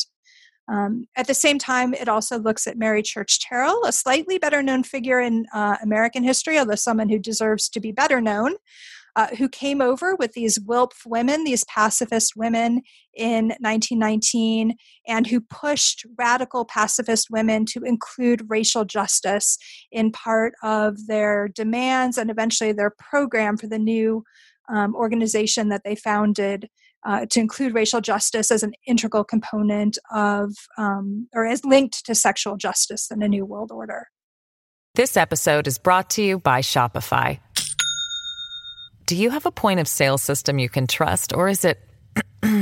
[0.68, 4.62] Um, at the same time, it also looks at Mary Church Terrell, a slightly better
[4.62, 8.54] known figure in uh, American history, although someone who deserves to be better known
[9.20, 12.80] uh, who came over with these WILPF women, these pacifist women
[13.12, 19.58] in 1919, and who pushed radical pacifist women to include racial justice
[19.92, 24.24] in part of their demands and eventually their program for the new
[24.72, 26.68] um, organization that they founded.
[27.06, 32.14] Uh, to include racial justice as an integral component of, um, or as linked to
[32.14, 34.08] sexual justice in a new world order.
[34.96, 37.40] This episode is brought to you by Shopify.
[39.10, 41.84] Do you have a point of sale system you can trust, or is it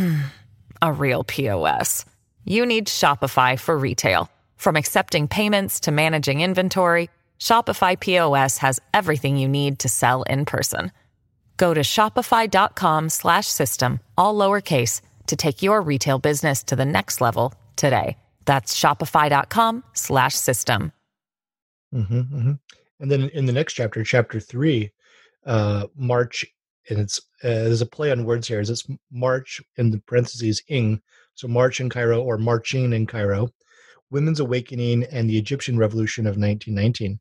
[0.81, 2.07] a real POS?
[2.47, 4.31] You need Shopify for retail.
[4.57, 10.47] From accepting payments to managing inventory, Shopify POS has everything you need to sell in
[10.47, 10.91] person.
[11.59, 18.17] Go to shopify.com/system all lowercase to take your retail business to the next level today.
[18.47, 20.93] That's shopify.com/system.
[21.95, 22.53] Mm-hmm, mm-hmm.
[23.01, 24.93] And then in the next chapter, chapter three,
[25.49, 26.45] uh, March,
[26.89, 28.61] and it's uh, there's a play on words here.
[28.61, 31.01] Is it's March in the parentheses ing,
[31.35, 33.49] so March in Cairo or marching in Cairo,
[34.11, 37.19] Women's Awakening and the Egyptian Revolution of 1919.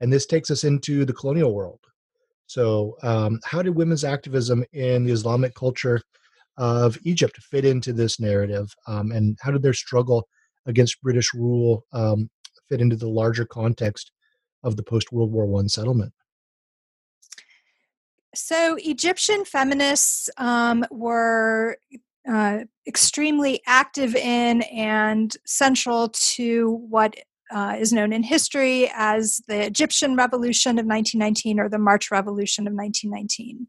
[0.00, 1.80] And this takes us into the colonial world.
[2.46, 6.00] So, um, how did women's activism in the Islamic culture
[6.56, 8.74] of Egypt fit into this narrative?
[8.86, 10.26] Um, and how did their struggle
[10.66, 12.30] against British rule um,
[12.68, 14.12] fit into the larger context
[14.62, 16.12] of the post World War One settlement?
[18.40, 21.76] So, Egyptian feminists um, were
[22.30, 27.16] uh, extremely active in and central to what
[27.50, 32.68] uh, is known in history as the Egyptian Revolution of 1919 or the March Revolution
[32.68, 33.66] of 1919.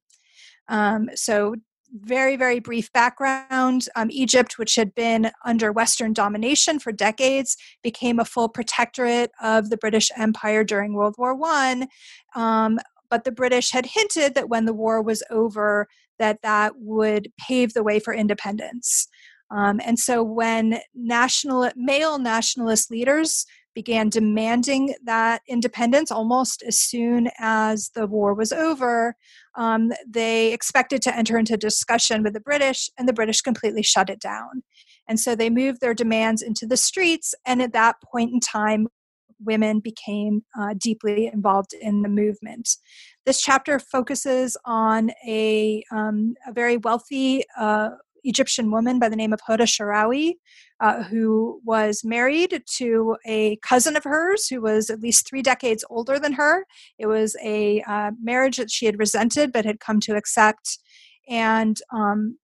[0.67, 1.55] Um, so,
[1.91, 8.19] very, very brief background um, Egypt, which had been under Western domination for decades, became
[8.19, 11.87] a full protectorate of the British Empire during World War I.
[12.35, 12.77] Um,
[13.09, 17.73] but the British had hinted that when the war was over, that that would pave
[17.73, 19.07] the way for independence.
[19.51, 27.29] Um, and so when national male nationalist leaders began demanding that independence almost as soon
[27.39, 29.15] as the war was over,
[29.55, 34.09] um, they expected to enter into discussion with the British, and the British completely shut
[34.09, 34.63] it down.
[35.07, 38.87] And so they moved their demands into the streets, and at that point in time,
[39.43, 42.69] women became uh, deeply involved in the movement.
[43.25, 47.89] This chapter focuses on a, um, a very wealthy uh,
[48.23, 50.33] Egyptian woman by the name of Hoda Sharawi,
[50.79, 55.85] uh, who was married to a cousin of hers who was at least three decades
[55.89, 56.65] older than her.
[56.97, 60.79] It was a uh, marriage that she had resented but had come to accept.
[61.27, 62.37] And um,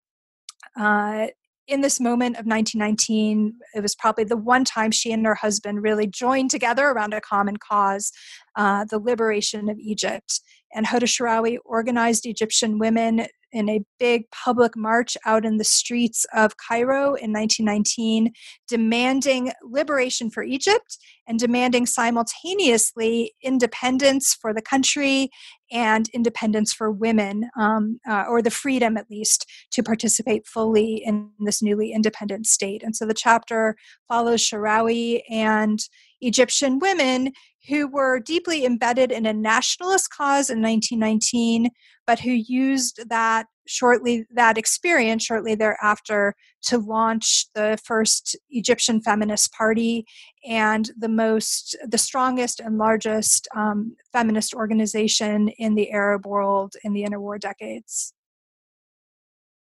[0.78, 1.28] uh,
[1.68, 5.82] in this moment of 1919, it was probably the one time she and her husband
[5.82, 8.12] really joined together around a common cause
[8.54, 10.40] uh, the liberation of Egypt.
[10.74, 16.26] And Hoda Sharawi organized Egyptian women in a big public march out in the streets
[16.34, 18.32] of Cairo in 1919,
[18.68, 25.30] demanding liberation for Egypt and demanding simultaneously independence for the country
[25.72, 31.30] and independence for women, um, uh, or the freedom at least to participate fully in
[31.40, 32.82] this newly independent state.
[32.82, 33.76] And so the chapter
[34.08, 35.80] follows Sharawi and
[36.20, 37.32] Egyptian women
[37.68, 41.70] who were deeply embedded in a nationalist cause in 1919,
[42.06, 49.52] but who used that shortly that experience shortly thereafter to launch the first Egyptian feminist
[49.52, 50.06] party
[50.48, 56.92] and the most the strongest and largest um, feminist organization in the Arab world in
[56.92, 58.14] the interwar decades.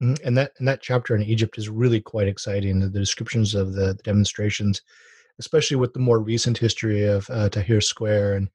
[0.01, 0.27] Mm-hmm.
[0.27, 2.79] And that and that chapter in Egypt is really quite exciting.
[2.79, 4.81] The, descriptions of the demonstrations
[5.39, 8.49] especially with the more recent history of uh, Tahrir Square and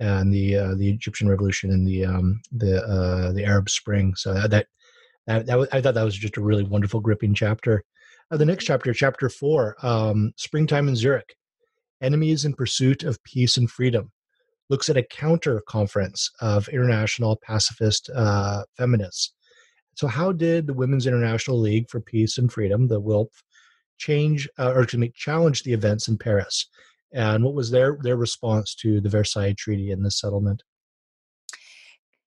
[0.00, 4.14] and the uh, the Egyptian Revolution and the um, the uh, the Arab Spring.
[4.16, 4.66] So that
[5.26, 7.84] that, that was, I thought that was just a really wonderful, gripping chapter.
[8.30, 11.36] Uh, the next chapter, chapter four, um, Springtime in Zurich,
[12.00, 14.10] Enemies in Pursuit of Peace and Freedom,
[14.68, 19.32] looks at a counter conference of international pacifist uh, feminists.
[19.94, 23.42] So, how did the Women's International League for Peace and Freedom, the WILPF,
[23.98, 26.68] change uh, or to make challenge the events in Paris?
[27.12, 30.62] And what was their their response to the Versailles Treaty and the settlement?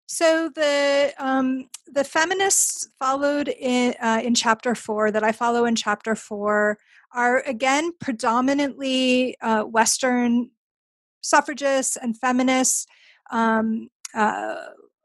[0.08, 5.75] So the um, the feminists followed in uh, in chapter four that I follow in
[5.75, 6.78] chapter four
[7.13, 10.51] are again predominantly uh, Western
[11.21, 12.86] suffragists and feminists.
[13.32, 14.56] Um, uh,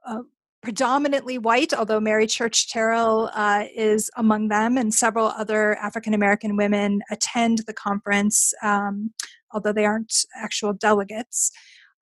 [0.07, 0.23] uh
[0.62, 6.57] predominantly white, although Mary Church Terrell uh, is among them, and several other African American
[6.57, 9.12] women attend the conference, um,
[9.53, 11.51] although they aren't actual delegates.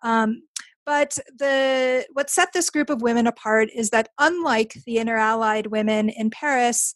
[0.02, 0.42] Um,
[0.84, 6.08] but the what set this group of women apart is that unlike the inter-allied women
[6.08, 6.94] in Paris,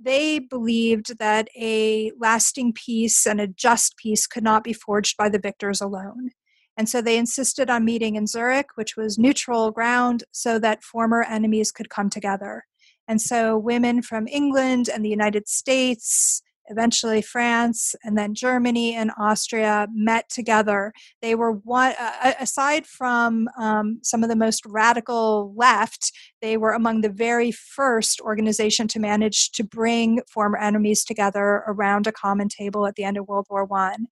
[0.00, 5.28] they believed that a lasting peace and a just peace could not be forged by
[5.28, 6.30] the victors alone.
[6.76, 11.22] And so they insisted on meeting in Zurich, which was neutral ground, so that former
[11.22, 12.64] enemies could come together.
[13.06, 19.10] And so women from England and the United States, eventually France, and then Germany and
[19.18, 20.92] Austria met together.
[21.20, 26.72] They were one, uh, aside from um, some of the most radical left, they were
[26.72, 32.48] among the very first organization to manage to bring former enemies together around a common
[32.48, 34.06] table at the end of World War One.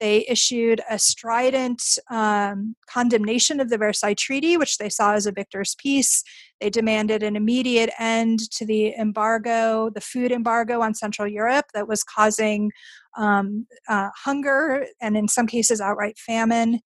[0.00, 5.32] They issued a strident um, condemnation of the Versailles Treaty, which they saw as a
[5.32, 6.24] victor's peace.
[6.62, 11.88] They demanded an immediate end to the embargo, the food embargo on Central Europe that
[11.88, 12.70] was causing
[13.18, 16.78] um, uh, hunger and, in some cases, outright famine.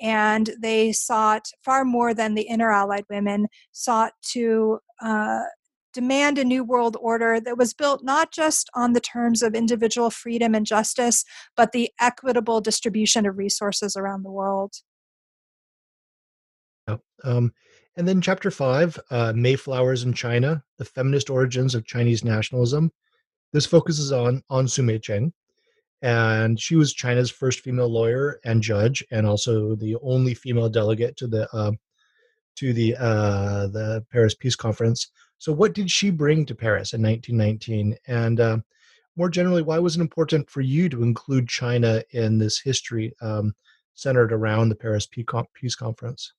[0.00, 5.40] And they sought far more than the inter Allied women, sought to uh,
[5.92, 10.10] demand a new world order that was built not just on the terms of individual
[10.10, 11.24] freedom and justice,
[11.56, 14.74] but the equitable distribution of resources around the world.
[17.24, 17.52] Um,
[17.96, 22.90] and then chapter five, uh, Mayflowers in China: The Feminist Origins of Chinese Nationalism.
[23.52, 25.32] This focuses on on Soumay Tcheng,
[26.02, 31.16] and she was China's first female lawyer and judge, and also the only female delegate
[31.18, 31.72] to the uh,
[32.56, 35.10] to the uh, the Paris Peace Conference.
[35.38, 37.96] So, what did she bring to Paris in 1919?
[38.06, 38.58] And uh,
[39.16, 43.54] more generally, why was it important for you to include China in this history um,
[43.94, 46.32] centered around the Paris Peace Conference?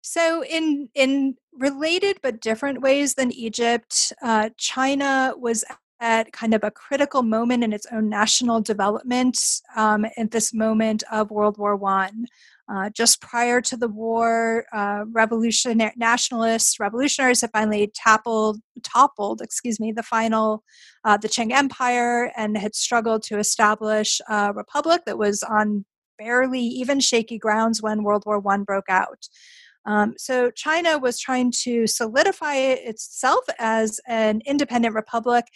[0.00, 5.64] So, in in related but different ways than Egypt, uh, China was
[6.00, 9.36] at kind of a critical moment in its own national development
[9.76, 12.26] um, at this moment of World War One.
[12.70, 19.80] Uh, just prior to the war, uh, revolutionary nationalists, revolutionaries had finally toppled, toppled, excuse
[19.80, 20.62] me, the final,
[21.02, 25.86] uh, the Qing Empire, and had struggled to establish a republic that was on
[26.18, 29.28] barely even shaky grounds when World War One broke out.
[29.88, 35.46] Um, so China was trying to solidify itself as an independent republic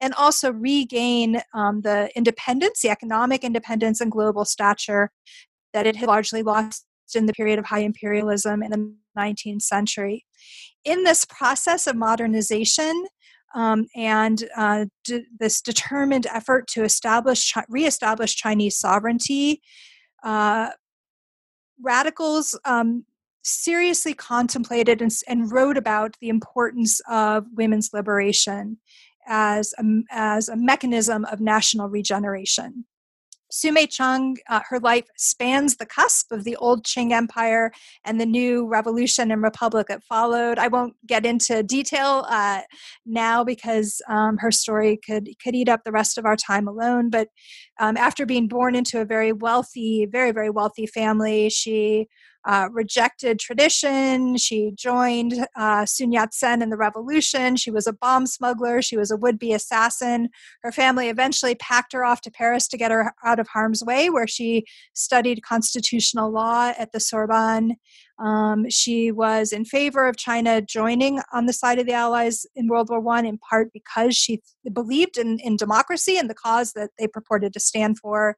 [0.00, 5.12] and also regain um, the independence, the economic independence and global stature
[5.72, 10.26] that it had largely lost in the period of high imperialism in the 19th century.
[10.84, 13.06] In this process of modernization,
[13.54, 19.62] um, and uh, d- this determined effort to establish, reestablish Chinese sovereignty,
[20.24, 20.70] uh,
[21.80, 23.04] radicals um,
[23.48, 28.78] seriously contemplated and, and, wrote about the importance of women's liberation
[29.26, 32.84] as a, as a mechanism of national regeneration.
[33.50, 37.72] Soumay Tcheng, uh, her life spans the cusp of the old Qing Empire
[38.04, 40.58] and the new revolution and republic that followed.
[40.58, 42.60] I won't get into detail uh,
[43.06, 47.08] now because um, her story could could eat up the rest of our time alone.
[47.08, 47.28] But
[47.80, 52.06] um, after being born into a very wealthy, very very wealthy family, she
[52.48, 54.38] uh, rejected tradition.
[54.38, 57.56] She joined uh, Sun Yat sen in the revolution.
[57.56, 58.80] She was a bomb smuggler.
[58.80, 60.30] She was a would be assassin.
[60.62, 64.08] Her family eventually packed her off to Paris to get her out of harm's way,
[64.08, 67.76] where she studied constitutional law at the Sorbonne.
[68.18, 72.66] Um, she was in favor of China joining on the side of the Allies in
[72.66, 74.42] World War One, in part because she
[74.72, 78.36] believed in, in democracy and the cause that they purported to stand for,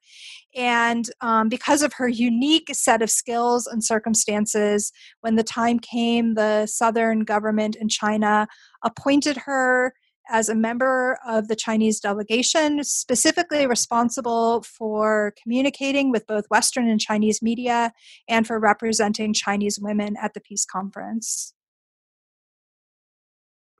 [0.54, 4.92] and um, because of her unique set of skills and circumstances.
[5.22, 8.48] When the time came, the Southern government in China
[8.84, 9.94] appointed her
[10.28, 17.00] as a member of the Chinese delegation, specifically responsible for communicating with both Western and
[17.00, 17.92] Chinese media
[18.28, 21.54] and for representing Chinese women at the peace conference.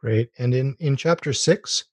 [0.00, 0.30] Great.
[0.38, 1.84] And in, in chapter six,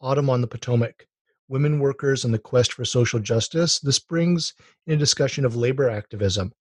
[0.00, 1.06] Autumn on the Potomac,
[1.48, 4.54] Women Workers and the Quest for Social Justice, this brings
[4.86, 6.52] in a discussion of labor activism.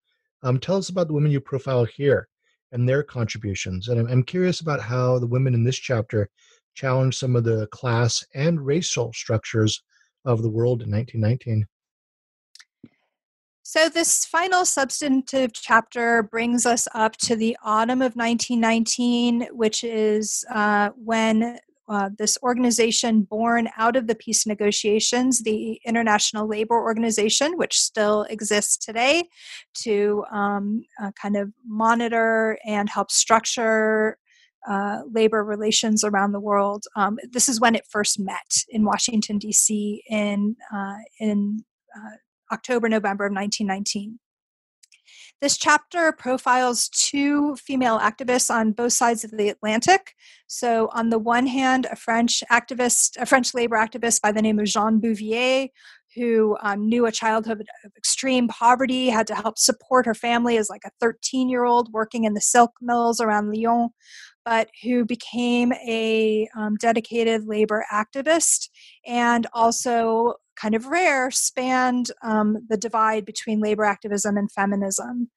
[0.44, 2.28] Um, tell us about the women you profile here
[2.72, 3.88] and their contributions.
[3.88, 6.30] And I'm, I'm curious about how the women in this chapter
[6.76, 9.82] challenge some of the class and racial structures
[10.26, 11.66] of the world in 1919.
[13.64, 20.46] So, this final substantive chapter brings us up to the autumn of 1919, which is
[20.52, 21.58] uh, when
[21.88, 28.24] uh, this organization born out of the peace negotiations, the International Labor Organization, which still
[28.30, 29.24] exists today
[29.74, 34.18] to um, uh, kind of monitor and help structure
[34.68, 36.86] uh, labor relations around the world.
[36.96, 40.04] Um, this is when it first met in Washington D.C.
[40.10, 41.64] in uh, in
[41.96, 42.16] uh,
[42.54, 44.20] October November of 1919.
[45.42, 50.14] This chapter profiles two female activists on both sides of the Atlantic.
[50.48, 54.60] So, on the one hand, a French activist, a French labor activist by the name
[54.60, 55.68] of Jeanne Bouvier,
[56.16, 60.70] who um, knew a childhood of extreme poverty, had to help support her family as
[60.70, 63.90] like a 13 year old working in the silk mills around Lyon
[64.46, 68.70] but who became a um, dedicated labor activist
[69.06, 75.30] and also kind of rare spanned um, the divide between labor activism and feminism.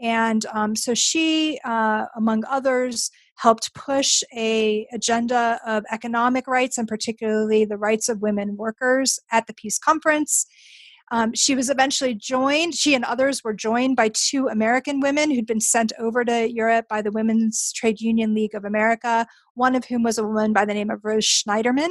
[0.00, 6.88] And um, so she uh, among others helped push a agenda of economic rights and
[6.88, 10.46] particularly the rights of women workers at the peace conference
[11.10, 15.46] um, she was eventually joined, she and others were joined by two American women who'd
[15.46, 19.84] been sent over to Europe by the Women's Trade Union League of America, one of
[19.86, 21.90] whom was a woman by the name of Rose Schneiderman.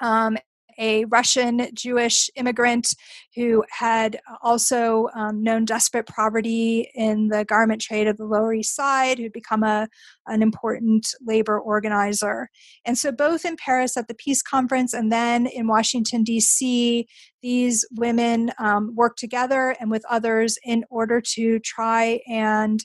[0.00, 0.36] Um,
[0.80, 2.94] a Russian Jewish immigrant
[3.36, 8.74] who had also um, known desperate poverty in the garment trade of the Lower East
[8.74, 9.88] Side, who'd become a,
[10.26, 12.48] an important labor organizer.
[12.84, 17.06] And so, both in Paris at the Peace Conference and then in Washington, D.C.,
[17.42, 22.84] these women um, worked together and with others in order to try and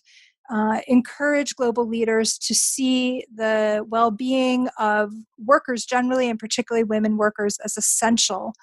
[0.50, 5.12] uh, encourage global leaders to see the well being of
[5.44, 8.54] workers generally, and particularly women workers, as essential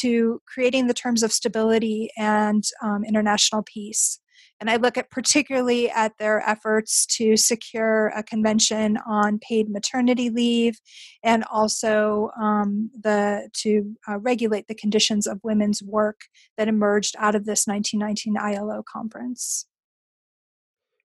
[0.00, 4.18] to creating the terms of stability and um, international peace.
[4.62, 10.30] And I look at particularly at their efforts to secure a convention on paid maternity
[10.30, 10.78] leave
[11.24, 16.20] and also um, the to uh, regulate the conditions of women's work
[16.56, 19.66] that emerged out of this 1919 ILO conference.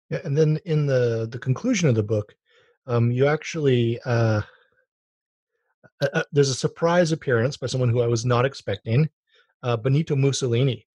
[0.10, 2.36] Yeah, and then in the the conclusion of the book,
[2.86, 4.42] um, you actually uh,
[6.02, 9.10] uh, uh, there's a surprise appearance by someone who I was not expecting,
[9.64, 10.86] uh, Benito Mussolini,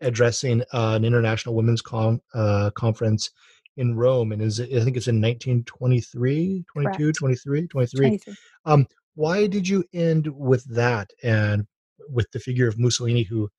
[0.00, 3.30] addressing uh, an international women's com- uh, conference
[3.76, 7.18] in Rome, and is I think it's in 1923, 22, Correct.
[7.18, 8.18] 23, 23.
[8.18, 8.34] 23.
[8.66, 11.66] Um, why did you end with that and
[12.08, 13.50] with the figure of Mussolini, who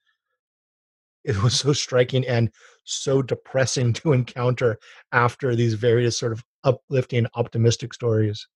[1.24, 2.52] it was so striking and
[2.84, 4.78] so depressing to encounter
[5.12, 8.48] after these various sort of uplifting, optimistic stories.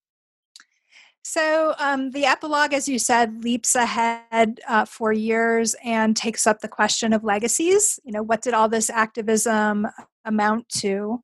[1.22, 6.60] So um, the epilogue, as you said, leaps ahead uh, for years and takes up
[6.60, 8.00] the question of legacies.
[8.02, 9.86] You know, what did all this activism
[10.24, 11.20] amount to?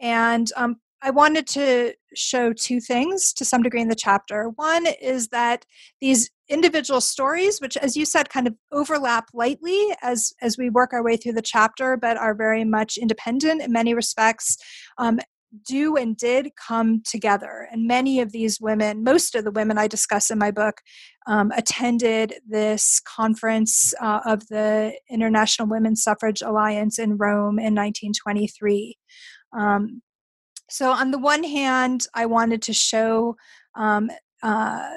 [0.00, 4.48] And um, I wanted to show two things to some degree in the chapter.
[4.56, 5.66] One is that
[6.00, 10.94] these individual stories, which, as you said, kind of overlap lightly as as we work
[10.94, 14.56] our way through the chapter, but are very much independent in many respects.
[14.96, 15.20] Um,
[15.66, 17.68] do and did come together.
[17.70, 20.80] And many of these women, most of the women I discuss in my book,
[21.28, 28.98] um, attended this conference uh, of the International Women's Suffrage Alliance in Rome in 1923.
[29.56, 30.02] Um,
[30.70, 33.36] so, on the one hand, I wanted to show
[33.74, 34.10] um,
[34.42, 34.90] uh,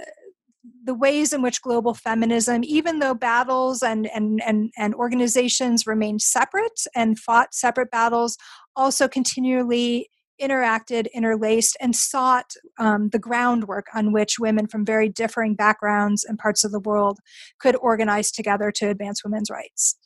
[0.84, 6.22] the ways in which global feminism, even though battles and, and, and, and organizations remained
[6.22, 8.38] separate and fought separate battles,
[8.76, 10.10] also continually
[10.42, 16.38] interacted, interlaced, and sought um, the groundwork on which women from very differing backgrounds and
[16.38, 17.20] parts of the world
[17.60, 19.98] could organize together to advance women's rights.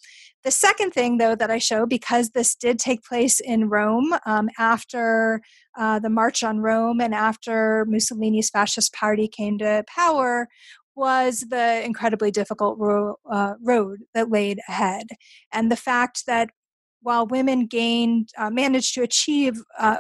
[0.43, 4.49] The second thing, though, that I show, because this did take place in Rome um,
[4.57, 5.41] after
[5.77, 10.47] uh, the March on Rome and after Mussolini's fascist party came to power,
[10.95, 15.07] was the incredibly difficult ro- uh, road that laid ahead.
[15.51, 16.49] And the fact that
[17.01, 19.97] while women gained, uh, managed to achieve uh,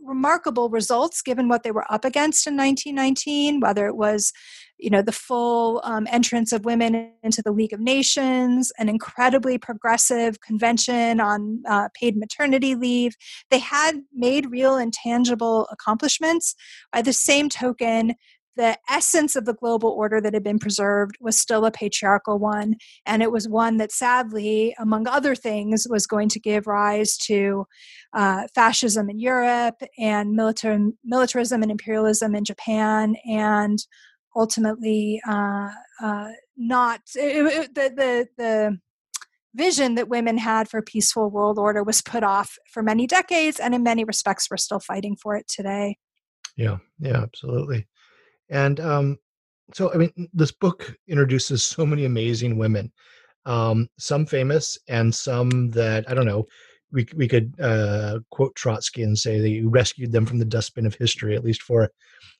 [0.00, 4.32] remarkable results given what they were up against in 1919, whether it was
[4.78, 9.58] you know the full um, entrance of women into the league of nations an incredibly
[9.58, 13.14] progressive convention on uh, paid maternity leave
[13.50, 16.54] they had made real and tangible accomplishments
[16.92, 18.14] by the same token
[18.56, 22.76] the essence of the global order that had been preserved was still a patriarchal one.
[23.04, 27.66] And it was one that sadly, among other things, was going to give rise to
[28.12, 33.78] uh, fascism in Europe and militar- militarism and imperialism in Japan, and
[34.36, 35.68] ultimately uh,
[36.02, 38.78] uh, not it, it, the, the, the
[39.54, 43.74] vision that women had for peaceful world order was put off for many decades, and
[43.74, 45.96] in many respects, we're still fighting for it today.
[46.56, 47.86] Yeah, yeah, absolutely.
[48.50, 49.18] And um,
[49.72, 52.92] so, I mean, this book introduces so many amazing women,
[53.46, 56.46] um, some famous and some that I don't know.
[56.92, 60.86] We we could uh, quote Trotsky and say that you rescued them from the dustbin
[60.86, 61.90] of history, at least for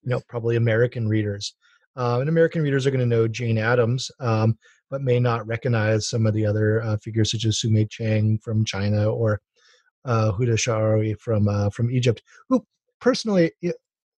[0.03, 1.55] you know probably American readers.
[1.97, 4.59] Uh, and American readers are going to know Jane Addams, um,
[4.91, 8.65] but may not recognize some of the other uh, figures such as Soumay Tcheng from
[8.65, 9.41] China or
[10.05, 12.65] uh, Huda Sha'arawi from uh, from Egypt, who
[13.01, 13.53] personally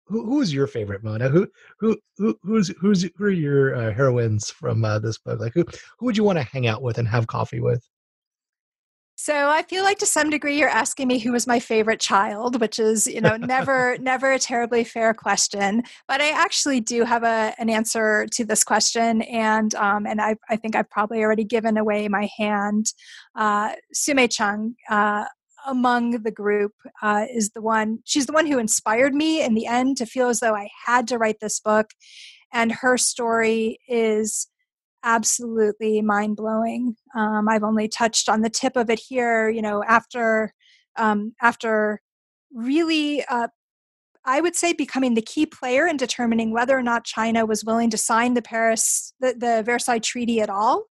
[0.08, 1.28] who, who is your favorite Mona?
[1.28, 1.48] Who
[1.78, 5.40] who who who's who's who are your uh, heroines from uh, this book?
[5.40, 5.64] Like who
[5.98, 7.86] who would you want to hang out with and have coffee with?
[9.18, 12.60] So I feel like to some degree you're asking me who was my favorite child,
[12.60, 15.84] which is, you know, never never a terribly fair question.
[16.06, 20.36] But I actually do have a, an answer to this question, and um, and I,
[20.50, 22.92] I think I've probably already given away my hand.
[23.34, 25.24] Uh, Soumay Tcheng, uh,
[25.66, 29.66] among the group uh, is the one she's the one who inspired me in the
[29.66, 31.90] end to feel as though i had to write this book
[32.52, 34.46] and her story is
[35.06, 40.52] absolutely mind-blowing um, i've only touched on the tip of it here you know after
[40.98, 42.00] um, after
[42.52, 43.48] really uh,
[44.26, 47.90] I would say, becoming the key player in determining whether or not China was willing
[47.90, 50.86] to sign the Paris, the, the Versailles Treaty at all.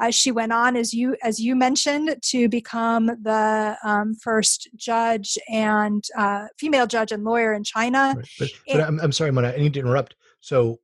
[0.00, 5.36] Uh, she went on, as you as you mentioned, to become the um, first judge
[5.50, 8.14] and uh, female judge and lawyer in China.
[8.16, 8.28] Right.
[8.38, 10.14] But, but I'm, I'm sorry, Mona, I need to interrupt.
[10.40, 10.78] So,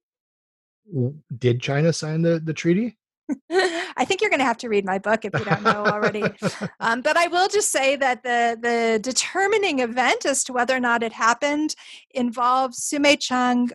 [1.36, 2.98] did China sign the the treaty?
[3.50, 6.24] I think you're going to have to read my book if you don't know already.
[6.80, 10.80] um, but I will just say that the the determining event as to whether or
[10.80, 11.74] not it happened
[12.10, 13.70] involves Soumay Tcheng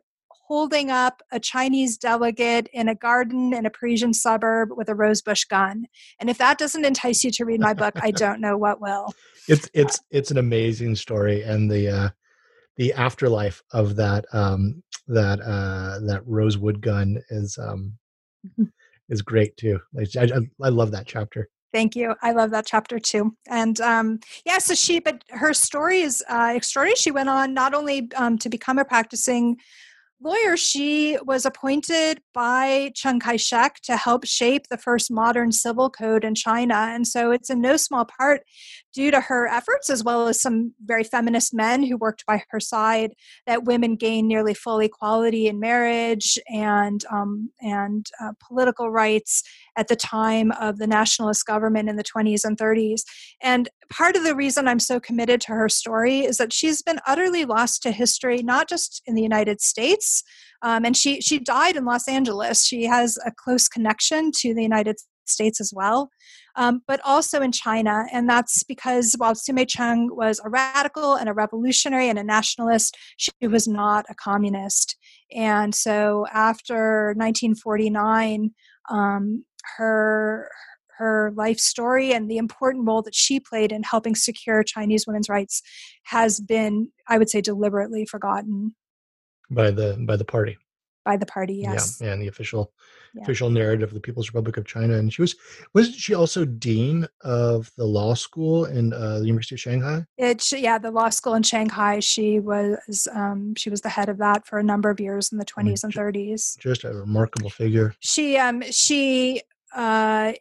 [0.50, 5.44] holding up a Chinese delegate in a garden in a Parisian suburb with a rosebush
[5.44, 5.86] gun.
[6.20, 9.14] And if that doesn't entice you to read my book, I don't know what will.
[9.48, 12.10] It's it's it's an amazing story, and the uh,
[12.78, 17.94] the afterlife of that um, that uh, that rosewood gun is um,
[18.46, 18.66] mm-hmm.
[19.10, 19.80] is great too.
[19.98, 20.28] I, I,
[20.64, 21.50] I love that chapter.
[21.72, 22.16] Thank you.
[22.24, 23.36] I love that chapter too.
[23.48, 26.96] And um, yeah, so she, but her story is uh, extraordinary.
[26.96, 29.58] She went on not only um, to become a practicing
[30.22, 35.90] lawyer, she was appointed by Chiang Kai shek to help shape the first modern civil
[35.90, 36.76] code in China.
[36.76, 38.42] And so it's in no small part
[38.94, 42.60] due to her efforts, as well as some very feminist men who worked by her
[42.60, 43.14] side,
[43.46, 49.44] that women gained nearly full equality in marriage and, um, and uh, political rights
[49.78, 53.04] at the time of the nationalist government in the 20s and 30s.
[53.42, 57.00] And part of the reason I'm so committed to her story is that she's been
[57.08, 60.09] utterly lost to history, not just in the United States.
[60.62, 62.66] Um, and she she died in Los Angeles.
[62.66, 66.10] She has a close connection to the United States as well,
[66.56, 68.06] um, but also in China.
[68.12, 72.98] And that's because while Soumay Tcheng was a radical and a revolutionary and a nationalist,
[73.18, 74.98] she was not a communist.
[75.32, 78.52] And so after 1949,
[78.90, 79.46] um,
[79.78, 80.50] her
[80.98, 85.30] her life story and the important role that she played in helping secure Chinese women's
[85.30, 85.62] rights
[86.04, 88.76] has been, I would say, deliberately forgotten
[89.50, 90.58] by the by the party.
[91.06, 92.00] By the party, yes.
[92.02, 92.72] Yeah, and the official
[93.16, 93.24] yeah.
[93.24, 94.96] official narrative of the People's Republic of China.
[94.96, 95.36] And she was
[95.74, 100.06] wasn't she also dean of the law school in uh, the University of Shanghai?
[100.18, 102.00] It yeah, the law school in Shanghai.
[102.00, 105.38] She was um, she was the head of that for a number of years in
[105.38, 106.58] the twenties and thirties.
[106.60, 107.96] Just a remarkable figure.
[108.00, 109.42] She um she
[109.76, 110.34] uh,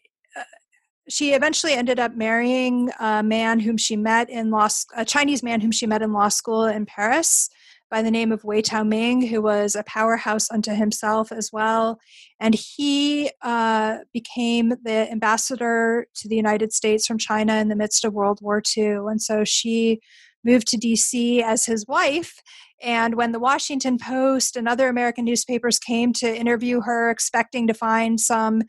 [1.09, 5.61] she eventually ended up marrying a man whom she met in law a Chinese man
[5.61, 7.49] whom she met in law school in Paris
[7.91, 11.99] by the name of Wei Tao Ming, who was a powerhouse unto himself as well.
[12.41, 18.05] And he uh, became the ambassador to the United States from China in the midst
[18.05, 19.07] of World War II.
[19.09, 20.01] And so she
[20.45, 22.35] moved to DC as his wife.
[22.81, 27.75] And when the Washington Post and other American newspapers came to interview her, expecting to
[27.75, 28.63] find some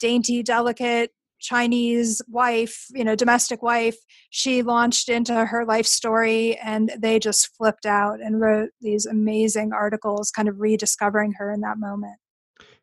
[0.00, 1.12] dainty, delicate
[1.44, 3.96] Chinese wife, you know, domestic wife,
[4.30, 9.72] she launched into her life story and they just flipped out and wrote these amazing
[9.72, 12.16] articles, kind of rediscovering her in that moment.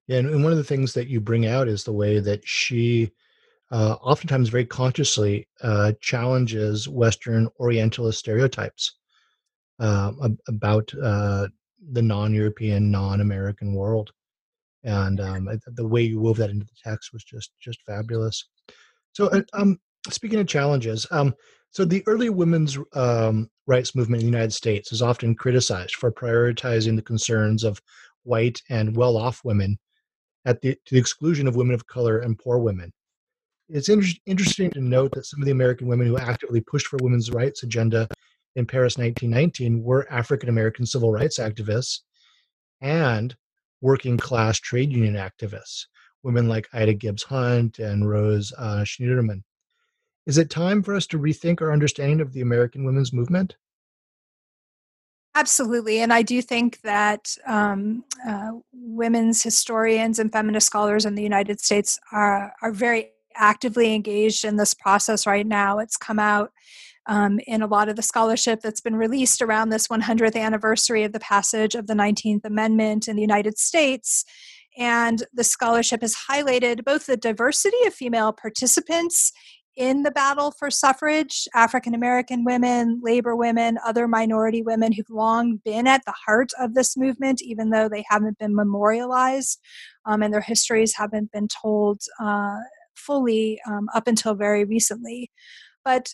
[0.08, 3.12] Yeah, and one of the things that you bring out is the way that she
[3.72, 8.98] uh, oftentimes very consciously uh, challenges Western Orientalist stereotypes
[9.80, 10.12] uh,
[10.48, 14.12] about the non European, non American world
[14.84, 18.48] and um, the way you wove that into the text was just just fabulous.
[19.14, 19.80] So, uh, um,
[20.10, 21.34] speaking of challenges, um,
[21.70, 26.12] so the early women's um, rights movement in the United States is often criticized for
[26.12, 27.82] prioritizing the concerns of
[28.24, 29.78] white and well-off women
[30.46, 32.92] at the to the exclusion of women of color and poor women.
[33.70, 36.98] It's inter- interesting to note that some of the American women who actively pushed for
[37.02, 38.08] women's rights agenda
[38.56, 42.00] in Paris 1919 were African American civil rights activists
[42.82, 43.36] and
[43.82, 45.86] working class trade union activists,
[46.24, 49.42] women like Ida Gibbs Hunt and Rose uh, Schneiderman.
[50.28, 53.56] Is it time for us to rethink our understanding of the American women's movement?
[55.34, 56.00] Absolutely.
[56.00, 61.62] And I do think that um, uh, women's historians and feminist scholars in the United
[61.62, 65.80] States are, are very actively engaged in this process right now.
[65.80, 66.52] It's come out
[67.12, 71.12] um, in a lot of the scholarship that's been released around this 100th anniversary of
[71.12, 74.24] the passage of the 19th Amendment in the United States.
[74.78, 79.34] And the scholarship has highlighted both the diversity of female participants
[79.76, 85.60] in the battle for suffrage African American women, labor women, other minority women who've long
[85.66, 89.60] been at the heart of this movement, even though they haven't been memorialized
[90.06, 92.56] um, and their histories haven't been told uh,
[92.96, 95.30] fully um, up until very recently.
[95.84, 96.14] But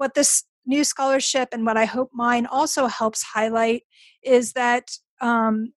[0.00, 3.82] what this new scholarship and what I hope mine also helps highlight
[4.22, 5.74] is that um,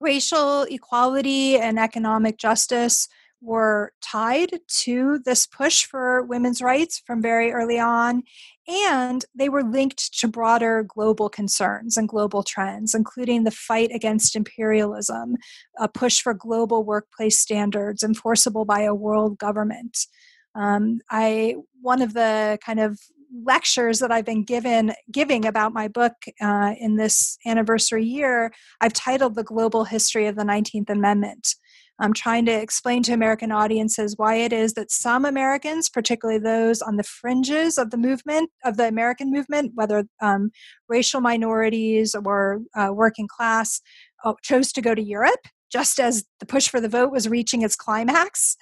[0.00, 3.08] racial equality and economic justice
[3.42, 8.22] were tied to this push for women's rights from very early on.
[8.68, 14.36] and they were linked to broader global concerns and global trends, including the fight against
[14.36, 15.36] imperialism,
[15.78, 20.06] a push for global workplace standards enforceable by a world government.
[20.54, 23.00] Um, I one of the kind of
[23.44, 28.92] lectures that I've been given giving about my book uh, in this anniversary year, I've
[28.92, 31.54] titled "The Global History of the Nineteenth Amendment."
[31.98, 36.82] I'm trying to explain to American audiences why it is that some Americans, particularly those
[36.82, 40.50] on the fringes of the movement, of the American movement, whether um,
[40.88, 43.80] racial minorities or uh, working class,
[44.24, 47.62] uh, chose to go to Europe just as the push for the vote was reaching
[47.62, 48.56] its climax,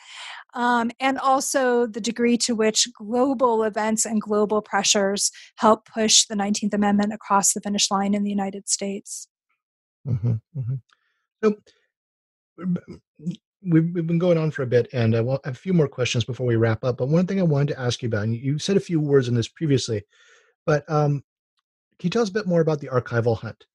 [0.54, 6.34] um, and also the degree to which global events and global pressures help push the
[6.34, 9.28] 19th Amendment across the finish line in the United States.
[10.06, 10.74] Mm-hmm, mm-hmm.
[11.42, 11.56] So,
[13.62, 16.24] we've, we've been going on for a bit, and I want a few more questions
[16.24, 16.98] before we wrap up.
[16.98, 19.28] But one thing I wanted to ask you about, and you said a few words
[19.28, 20.02] on this previously,
[20.66, 21.22] but um,
[21.98, 23.66] can you tell us a bit more about the archival hunt?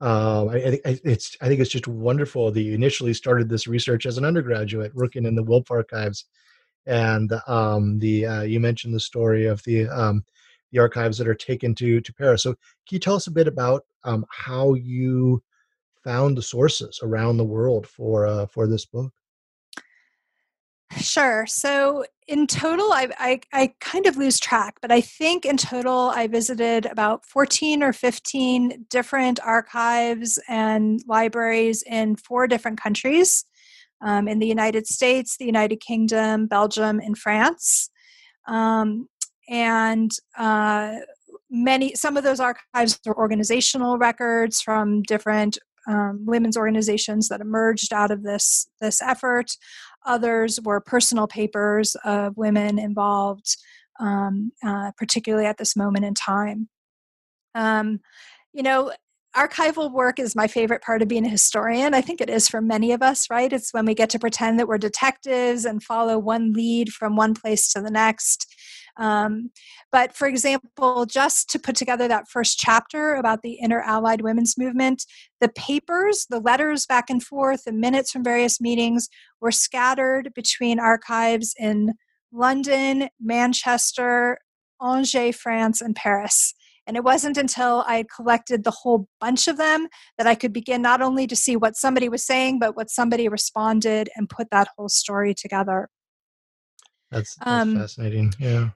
[0.00, 4.06] Um, I, I, it's I think it's just wonderful that you initially started this research
[4.06, 6.24] as an undergraduate working in the WILPF archives,
[6.86, 10.24] and um, the uh, you mentioned the story of the um,
[10.72, 12.42] the archives that are taken to to Paris.
[12.42, 15.42] So can you tell us a bit about um, how you
[16.02, 19.12] found the sources around the world for uh, for this book?
[20.98, 21.46] Sure.
[21.46, 26.10] So in total, I, I, I kind of lose track, but I think in total
[26.14, 33.44] I visited about 14 or 15 different archives and libraries in four different countries
[34.00, 37.90] um, in the United States, the United Kingdom, Belgium, and France.
[38.46, 39.08] Um,
[39.48, 40.96] and uh,
[41.50, 47.92] many, some of those archives are organizational records from different um, women's organizations that emerged
[47.92, 49.56] out of this this effort.
[50.06, 53.56] Others were personal papers of women involved,
[53.98, 56.68] um, uh, particularly at this moment in time.
[57.54, 58.00] Um,
[58.52, 58.92] you know,
[59.36, 61.94] archival work is my favorite part of being a historian.
[61.94, 63.52] I think it is for many of us, right?
[63.52, 67.34] It's when we get to pretend that we're detectives and follow one lead from one
[67.34, 68.46] place to the next.
[68.96, 69.50] Um,
[69.92, 74.56] but for example, just to put together that first chapter about the inner allied women's
[74.58, 75.04] movement,
[75.40, 79.08] the papers, the letters back and forth, the minutes from various meetings
[79.40, 81.94] were scattered between archives in
[82.32, 84.38] London, Manchester,
[84.82, 86.54] Angers, France, and Paris.
[86.86, 89.86] And it wasn't until I had collected the whole bunch of them
[90.18, 93.28] that I could begin not only to see what somebody was saying, but what somebody
[93.28, 95.88] responded and put that whole story together.
[97.10, 98.32] That's, that's um, fascinating.
[98.38, 98.70] Yeah.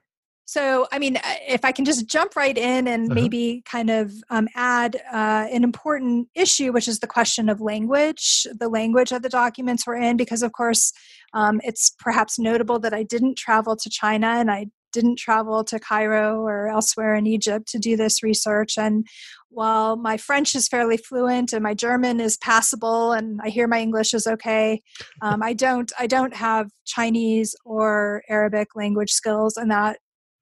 [0.45, 1.17] So, I mean,
[1.47, 3.19] if I can just jump right in and uh-huh.
[3.19, 8.45] maybe kind of um, add uh, an important issue, which is the question of language,
[8.59, 10.93] the language that the documents were in, because of course,
[11.33, 15.77] um, it's perhaps notable that I didn't travel to China and I didn't travel to
[15.77, 18.77] Cairo or elsewhere in Egypt to do this research.
[18.77, 19.05] And
[19.49, 23.81] while my French is fairly fluent and my German is passable, and I hear my
[23.81, 24.81] English is okay,
[25.21, 29.97] um, I don't I don't have Chinese or Arabic language skills, and that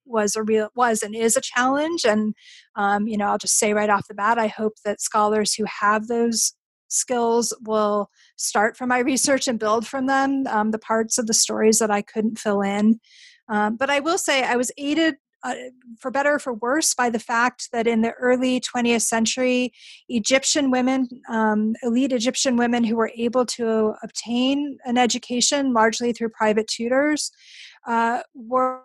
[0.06, 2.34] was a real was and is a challenge and
[2.76, 5.64] um, you know i'll just say right off the bat i hope that scholars who
[5.80, 6.54] have those
[6.88, 11.34] skills will start from my research and build from them um, the parts of the
[11.34, 13.00] stories that i couldn't fill in.
[13.48, 15.54] Um, but i will say i was aided uh,
[16.00, 19.72] for better or for worse, by the fact that in the early 20th century,
[20.08, 26.30] Egyptian women, um, elite Egyptian women who were able to obtain an education largely through
[26.30, 27.30] private tutors,
[27.86, 28.80] uh, were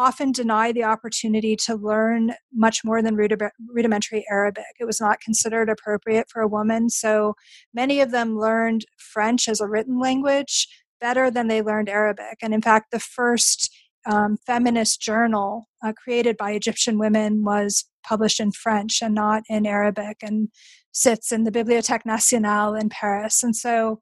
[0.00, 4.72] often denied the opportunity to learn much more than rudimentary Arabic.
[4.80, 7.34] It was not considered appropriate for a woman, so
[7.74, 10.66] many of them learned French as a written language
[11.00, 12.38] better than they learned Arabic.
[12.42, 13.70] And in fact, the first
[14.06, 19.66] um, feminist journal uh, created by Egyptian women was published in French and not in
[19.66, 20.48] Arabic and
[20.92, 23.42] sits in the Bibliothèque Nationale in Paris.
[23.42, 24.00] And so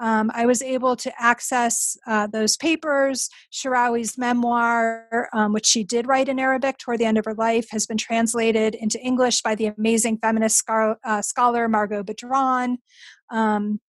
[0.00, 3.28] um, I was able to access uh, those papers.
[3.52, 7.68] Sharawi's memoir, um, which she did write in Arabic toward the end of her life,
[7.70, 12.76] has been translated into English by the amazing feminist scar- uh, scholar Margot Badran.
[13.30, 13.80] Um,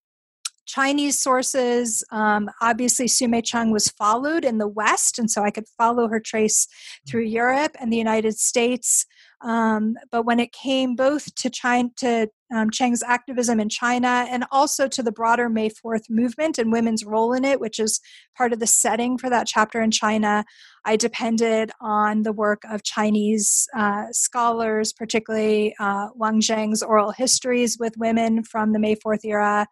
[0.66, 5.66] Chinese sources, um, obviously Soumay Tcheng was followed in the West, and so I could
[5.80, 6.68] follow her trace
[7.08, 9.08] through Europe and the United States.
[9.42, 14.46] Um, but when it came both to China, to um, Tcheng's activism in China and
[14.52, 18.00] also to the broader May 4th movement and women's role in it, which is
[18.38, 20.46] part of the setting for that chapter in China.
[20.86, 27.78] I depended on the work of Chinese uh, scholars, particularly uh, Wang Zheng's oral histories
[27.78, 29.68] with women from the May 4th era,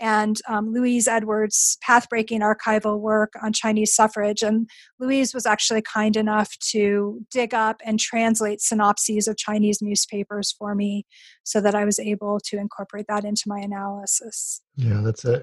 [0.00, 4.42] and um, Louise Edwards' pathbreaking archival work on Chinese suffrage.
[4.42, 4.68] And
[5.00, 10.74] Louise was actually kind enough to dig up and translate synopses of Chinese newspapers for
[10.74, 11.06] me
[11.44, 14.62] so that I was able to incorporate that into my analysis.
[14.76, 15.34] Yeah, that's a,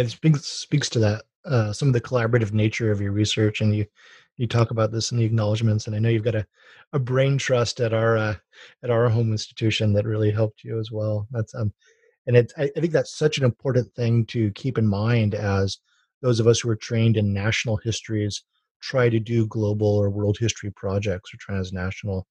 [0.00, 3.60] it speaks, speaks to that, uh, some of the collaborative nature of your research.
[3.60, 3.86] And you,
[4.36, 5.86] you talk about this in the acknowledgments.
[5.86, 6.46] And I know you've got a,
[6.92, 8.36] a brain trust at our, uh,
[8.82, 11.26] at our home institution that really helped you as well.
[11.30, 11.72] That's, um,
[12.26, 15.78] and it, I, I think that's such an important thing to keep in mind as
[16.22, 18.44] those of us who are trained in national histories
[18.80, 22.26] try to do global or world history projects or transnational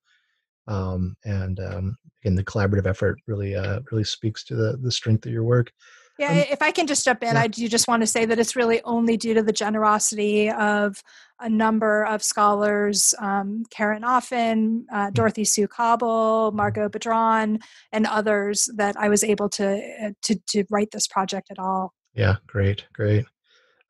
[0.68, 5.26] um, and um, again the collaborative effort really uh, really speaks to the the strength
[5.26, 5.72] of your work
[6.20, 7.42] yeah um, if i can just jump in yeah.
[7.42, 11.02] i do just want to say that it's really only due to the generosity of
[11.40, 15.14] a number of scholars um, karen offen uh, mm-hmm.
[15.14, 17.62] dorothy sue cobble margot badran
[17.92, 21.94] and others that i was able to uh, to to write this project at all
[22.14, 23.26] yeah great great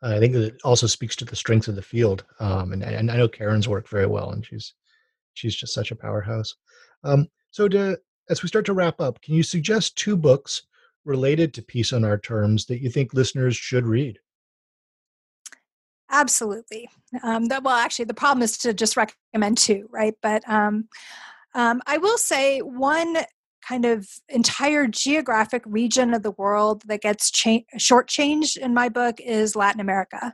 [0.02, 3.18] I think it also speaks to the strength of the field, um, and, and I
[3.18, 4.74] know Karen's work very well, and she's
[5.34, 6.56] she's just such a powerhouse.
[7.04, 10.64] Um, so, to, as we start to wrap up, can you suggest two books
[11.06, 14.20] related to peace on our terms that you think listeners should read?
[16.10, 16.90] Absolutely.
[17.24, 20.14] Um, well, actually, the problem is to just recommend two, right?
[20.22, 20.88] But um,
[21.54, 23.18] um, I will say one
[23.68, 29.20] kind of entire geographic region of the world that gets cha- shortchanged in my book
[29.20, 30.34] is Latin America.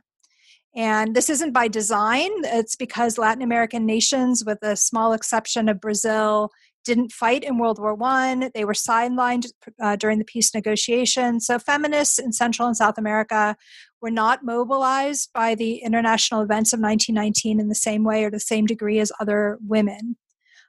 [0.76, 5.80] And this isn't by design, it's because Latin American nations, with a small exception of
[5.80, 6.50] Brazil,
[6.84, 8.50] didn't fight in World War I.
[8.54, 9.46] They were sidelined
[9.80, 11.46] uh, during the peace negotiations.
[11.46, 13.56] So, feminists in Central and South America
[14.02, 18.40] were not mobilized by the international events of 1919 in the same way or the
[18.40, 20.16] same degree as other women.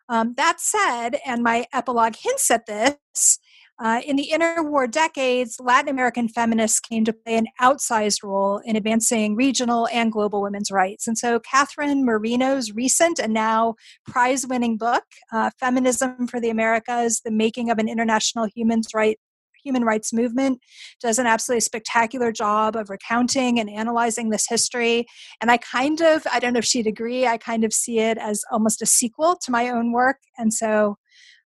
[0.07, 3.39] Um, that said, and my epilogue hints at this,
[3.77, 8.75] uh, in the interwar decades, Latin American feminists came to play an outsized role in
[8.75, 11.07] advancing regional and global women's rights.
[11.07, 13.75] And so, Katherine Marino's recent and now
[14.07, 15.03] prize winning book,
[15.33, 19.19] uh, Feminism for the Americas The Making of an International Human's Right,
[19.61, 20.61] human rights movement
[21.01, 25.05] does an absolutely spectacular job of recounting and analyzing this history.
[25.41, 28.17] And I kind of, I don't know if she'd agree, I kind of see it
[28.17, 30.17] as almost a sequel to my own work.
[30.37, 30.97] And so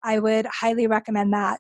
[0.04, 1.60] I would highly recommend that.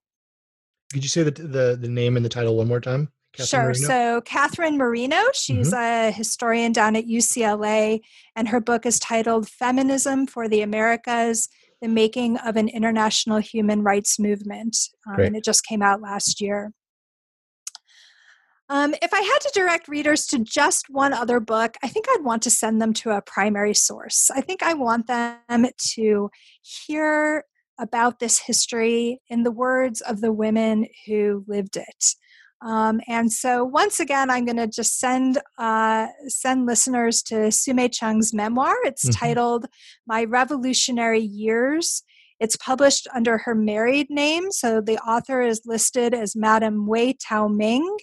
[0.93, 3.11] Could you say the the, the name and the title one more time?
[3.33, 3.87] Katherine sure.
[3.87, 3.87] Marino?
[3.87, 6.07] So, Katherine Marino, she's mm-hmm.
[6.07, 7.99] a historian down at UCLA,
[8.35, 11.49] and her book is titled Feminism for the Americas
[11.81, 14.77] The Making of an International Human Rights Movement.
[15.07, 16.71] Um, and it just came out last year.
[18.69, 22.25] Um, if I had to direct readers to just one other book, I think I'd
[22.25, 24.29] want to send them to a primary source.
[24.29, 26.29] I think I want them to
[26.61, 27.45] hear
[27.79, 32.15] about this history in the words of the women who lived it.
[32.61, 37.91] Um, and so once again, I'm going to just send uh, send listeners to Soumay
[37.91, 38.75] Tcheng's memoir.
[38.83, 39.25] It's mm-hmm.
[39.25, 39.67] titled
[40.07, 42.03] "My Revolutionary Years."
[42.39, 47.47] It's published under her married name, so the author is listed as Madame Wei Tao
[47.47, 47.97] Ming,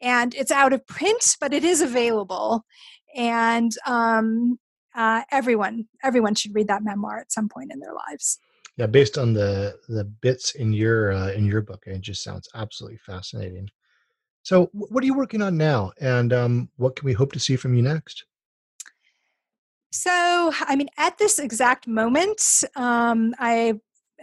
[0.00, 2.64] and it's out of print, but it is available.
[3.16, 4.58] And um,
[4.96, 8.40] uh, everyone everyone should read that memoir at some point in their lives
[8.76, 12.48] yeah based on the the bits in your uh, in your book it just sounds
[12.54, 13.68] absolutely fascinating.
[14.42, 15.92] So what are you working on now?
[16.00, 18.26] And um, what can we hope to see from you next?
[19.90, 23.74] So i mean at this exact moment um, i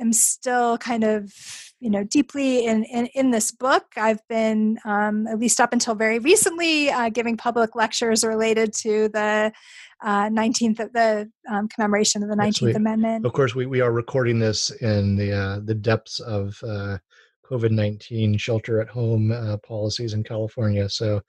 [0.02, 1.34] am still kind of
[1.80, 5.96] you know deeply in in, in this book i've been um, at least up until
[5.96, 9.52] very recently uh, giving public lectures related to the
[10.04, 13.26] uh, 19th the um, commemoration of the 19th we, Amendment.
[13.26, 16.98] Of course, we, we are recording this in the uh, the depths of uh,
[17.46, 20.90] COVID 19 shelter at home uh, policies in California.
[20.90, 21.22] So,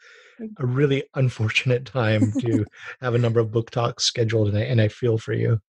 [0.59, 2.65] a really unfortunate time to
[3.03, 5.61] have a number of book talks scheduled, and I, and I feel for you.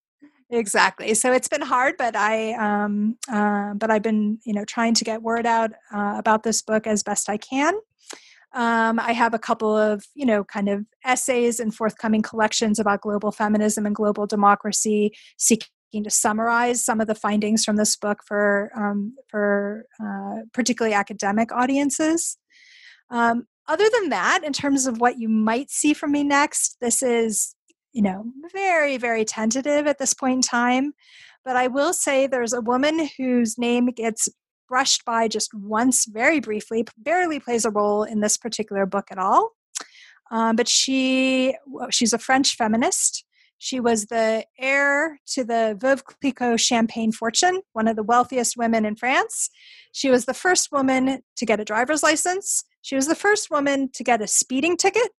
[0.54, 1.16] Exactly.
[1.16, 5.04] So it's been hard, but I um, uh, but I've been you know trying to
[5.04, 7.74] get word out uh, about this book as best I can.
[8.54, 13.02] Um, I have a couple of, you know, kind of essays and forthcoming collections about
[13.02, 18.20] global feminism and global democracy, seeking to summarize some of the findings from this book
[18.28, 22.38] for um, for uh, particularly academic audiences.
[23.10, 27.02] Um, other than that, in terms of what you might see from me next, this
[27.02, 27.56] is,
[27.94, 30.94] you know, very very tentative at this point in time.
[31.46, 34.30] But I will say there's a woman whose name gets
[34.68, 39.18] brushed by just once, very briefly, barely plays a role in this particular book at
[39.18, 39.52] all.
[40.32, 41.56] Um, but she
[41.92, 43.26] she's a French feminist.
[43.60, 48.84] She was the heir to the Veuve Clicquot champagne fortune, one of the wealthiest women
[48.84, 49.50] in France.
[49.94, 52.66] She was the first woman to get a driver's license.
[52.82, 55.12] She was the first woman to get a speeding ticket.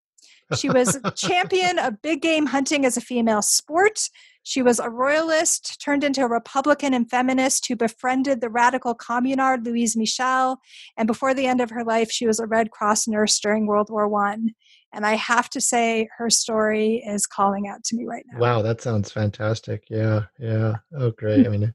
[0.57, 4.09] She was champion of big game hunting as a female sport.
[4.43, 9.65] She was a royalist, turned into a Republican and feminist who befriended the radical communard
[9.65, 10.61] Louise Michel.
[10.99, 13.89] And before the end of her life, she was a Red Cross nurse during World
[13.91, 14.51] War One.
[14.93, 18.39] And I have to say, her story is calling out to me right now.
[18.39, 19.85] Wow, that sounds fantastic.
[19.89, 20.75] Yeah, yeah.
[20.97, 21.47] Oh, great.
[21.47, 21.75] I mean,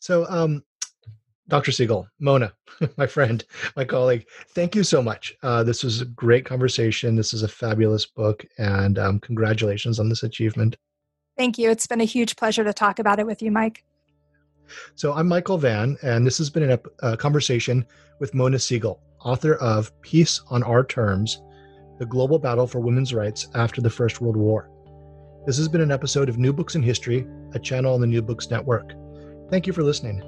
[0.00, 0.64] so um,
[1.48, 1.72] Dr.
[1.72, 2.52] Siegel, Mona,
[2.96, 3.44] my friend,
[3.76, 5.36] my colleague, thank you so much.
[5.42, 7.16] Uh, this was a great conversation.
[7.16, 10.76] This is a fabulous book, and um, congratulations on this achievement.
[11.36, 11.70] Thank you.
[11.70, 13.84] It's been a huge pleasure to talk about it with you, Mike.
[14.94, 17.84] So, I'm Michael Vann, and this has been a, a conversation
[18.20, 21.42] with Mona Siegel, author of Peace on Our Terms
[21.98, 24.70] The Global Battle for Women's Rights After the First World War.
[25.44, 28.22] This has been an episode of New Books in History, a channel on the New
[28.22, 28.94] Books Network.
[29.50, 30.22] Thank you for listening.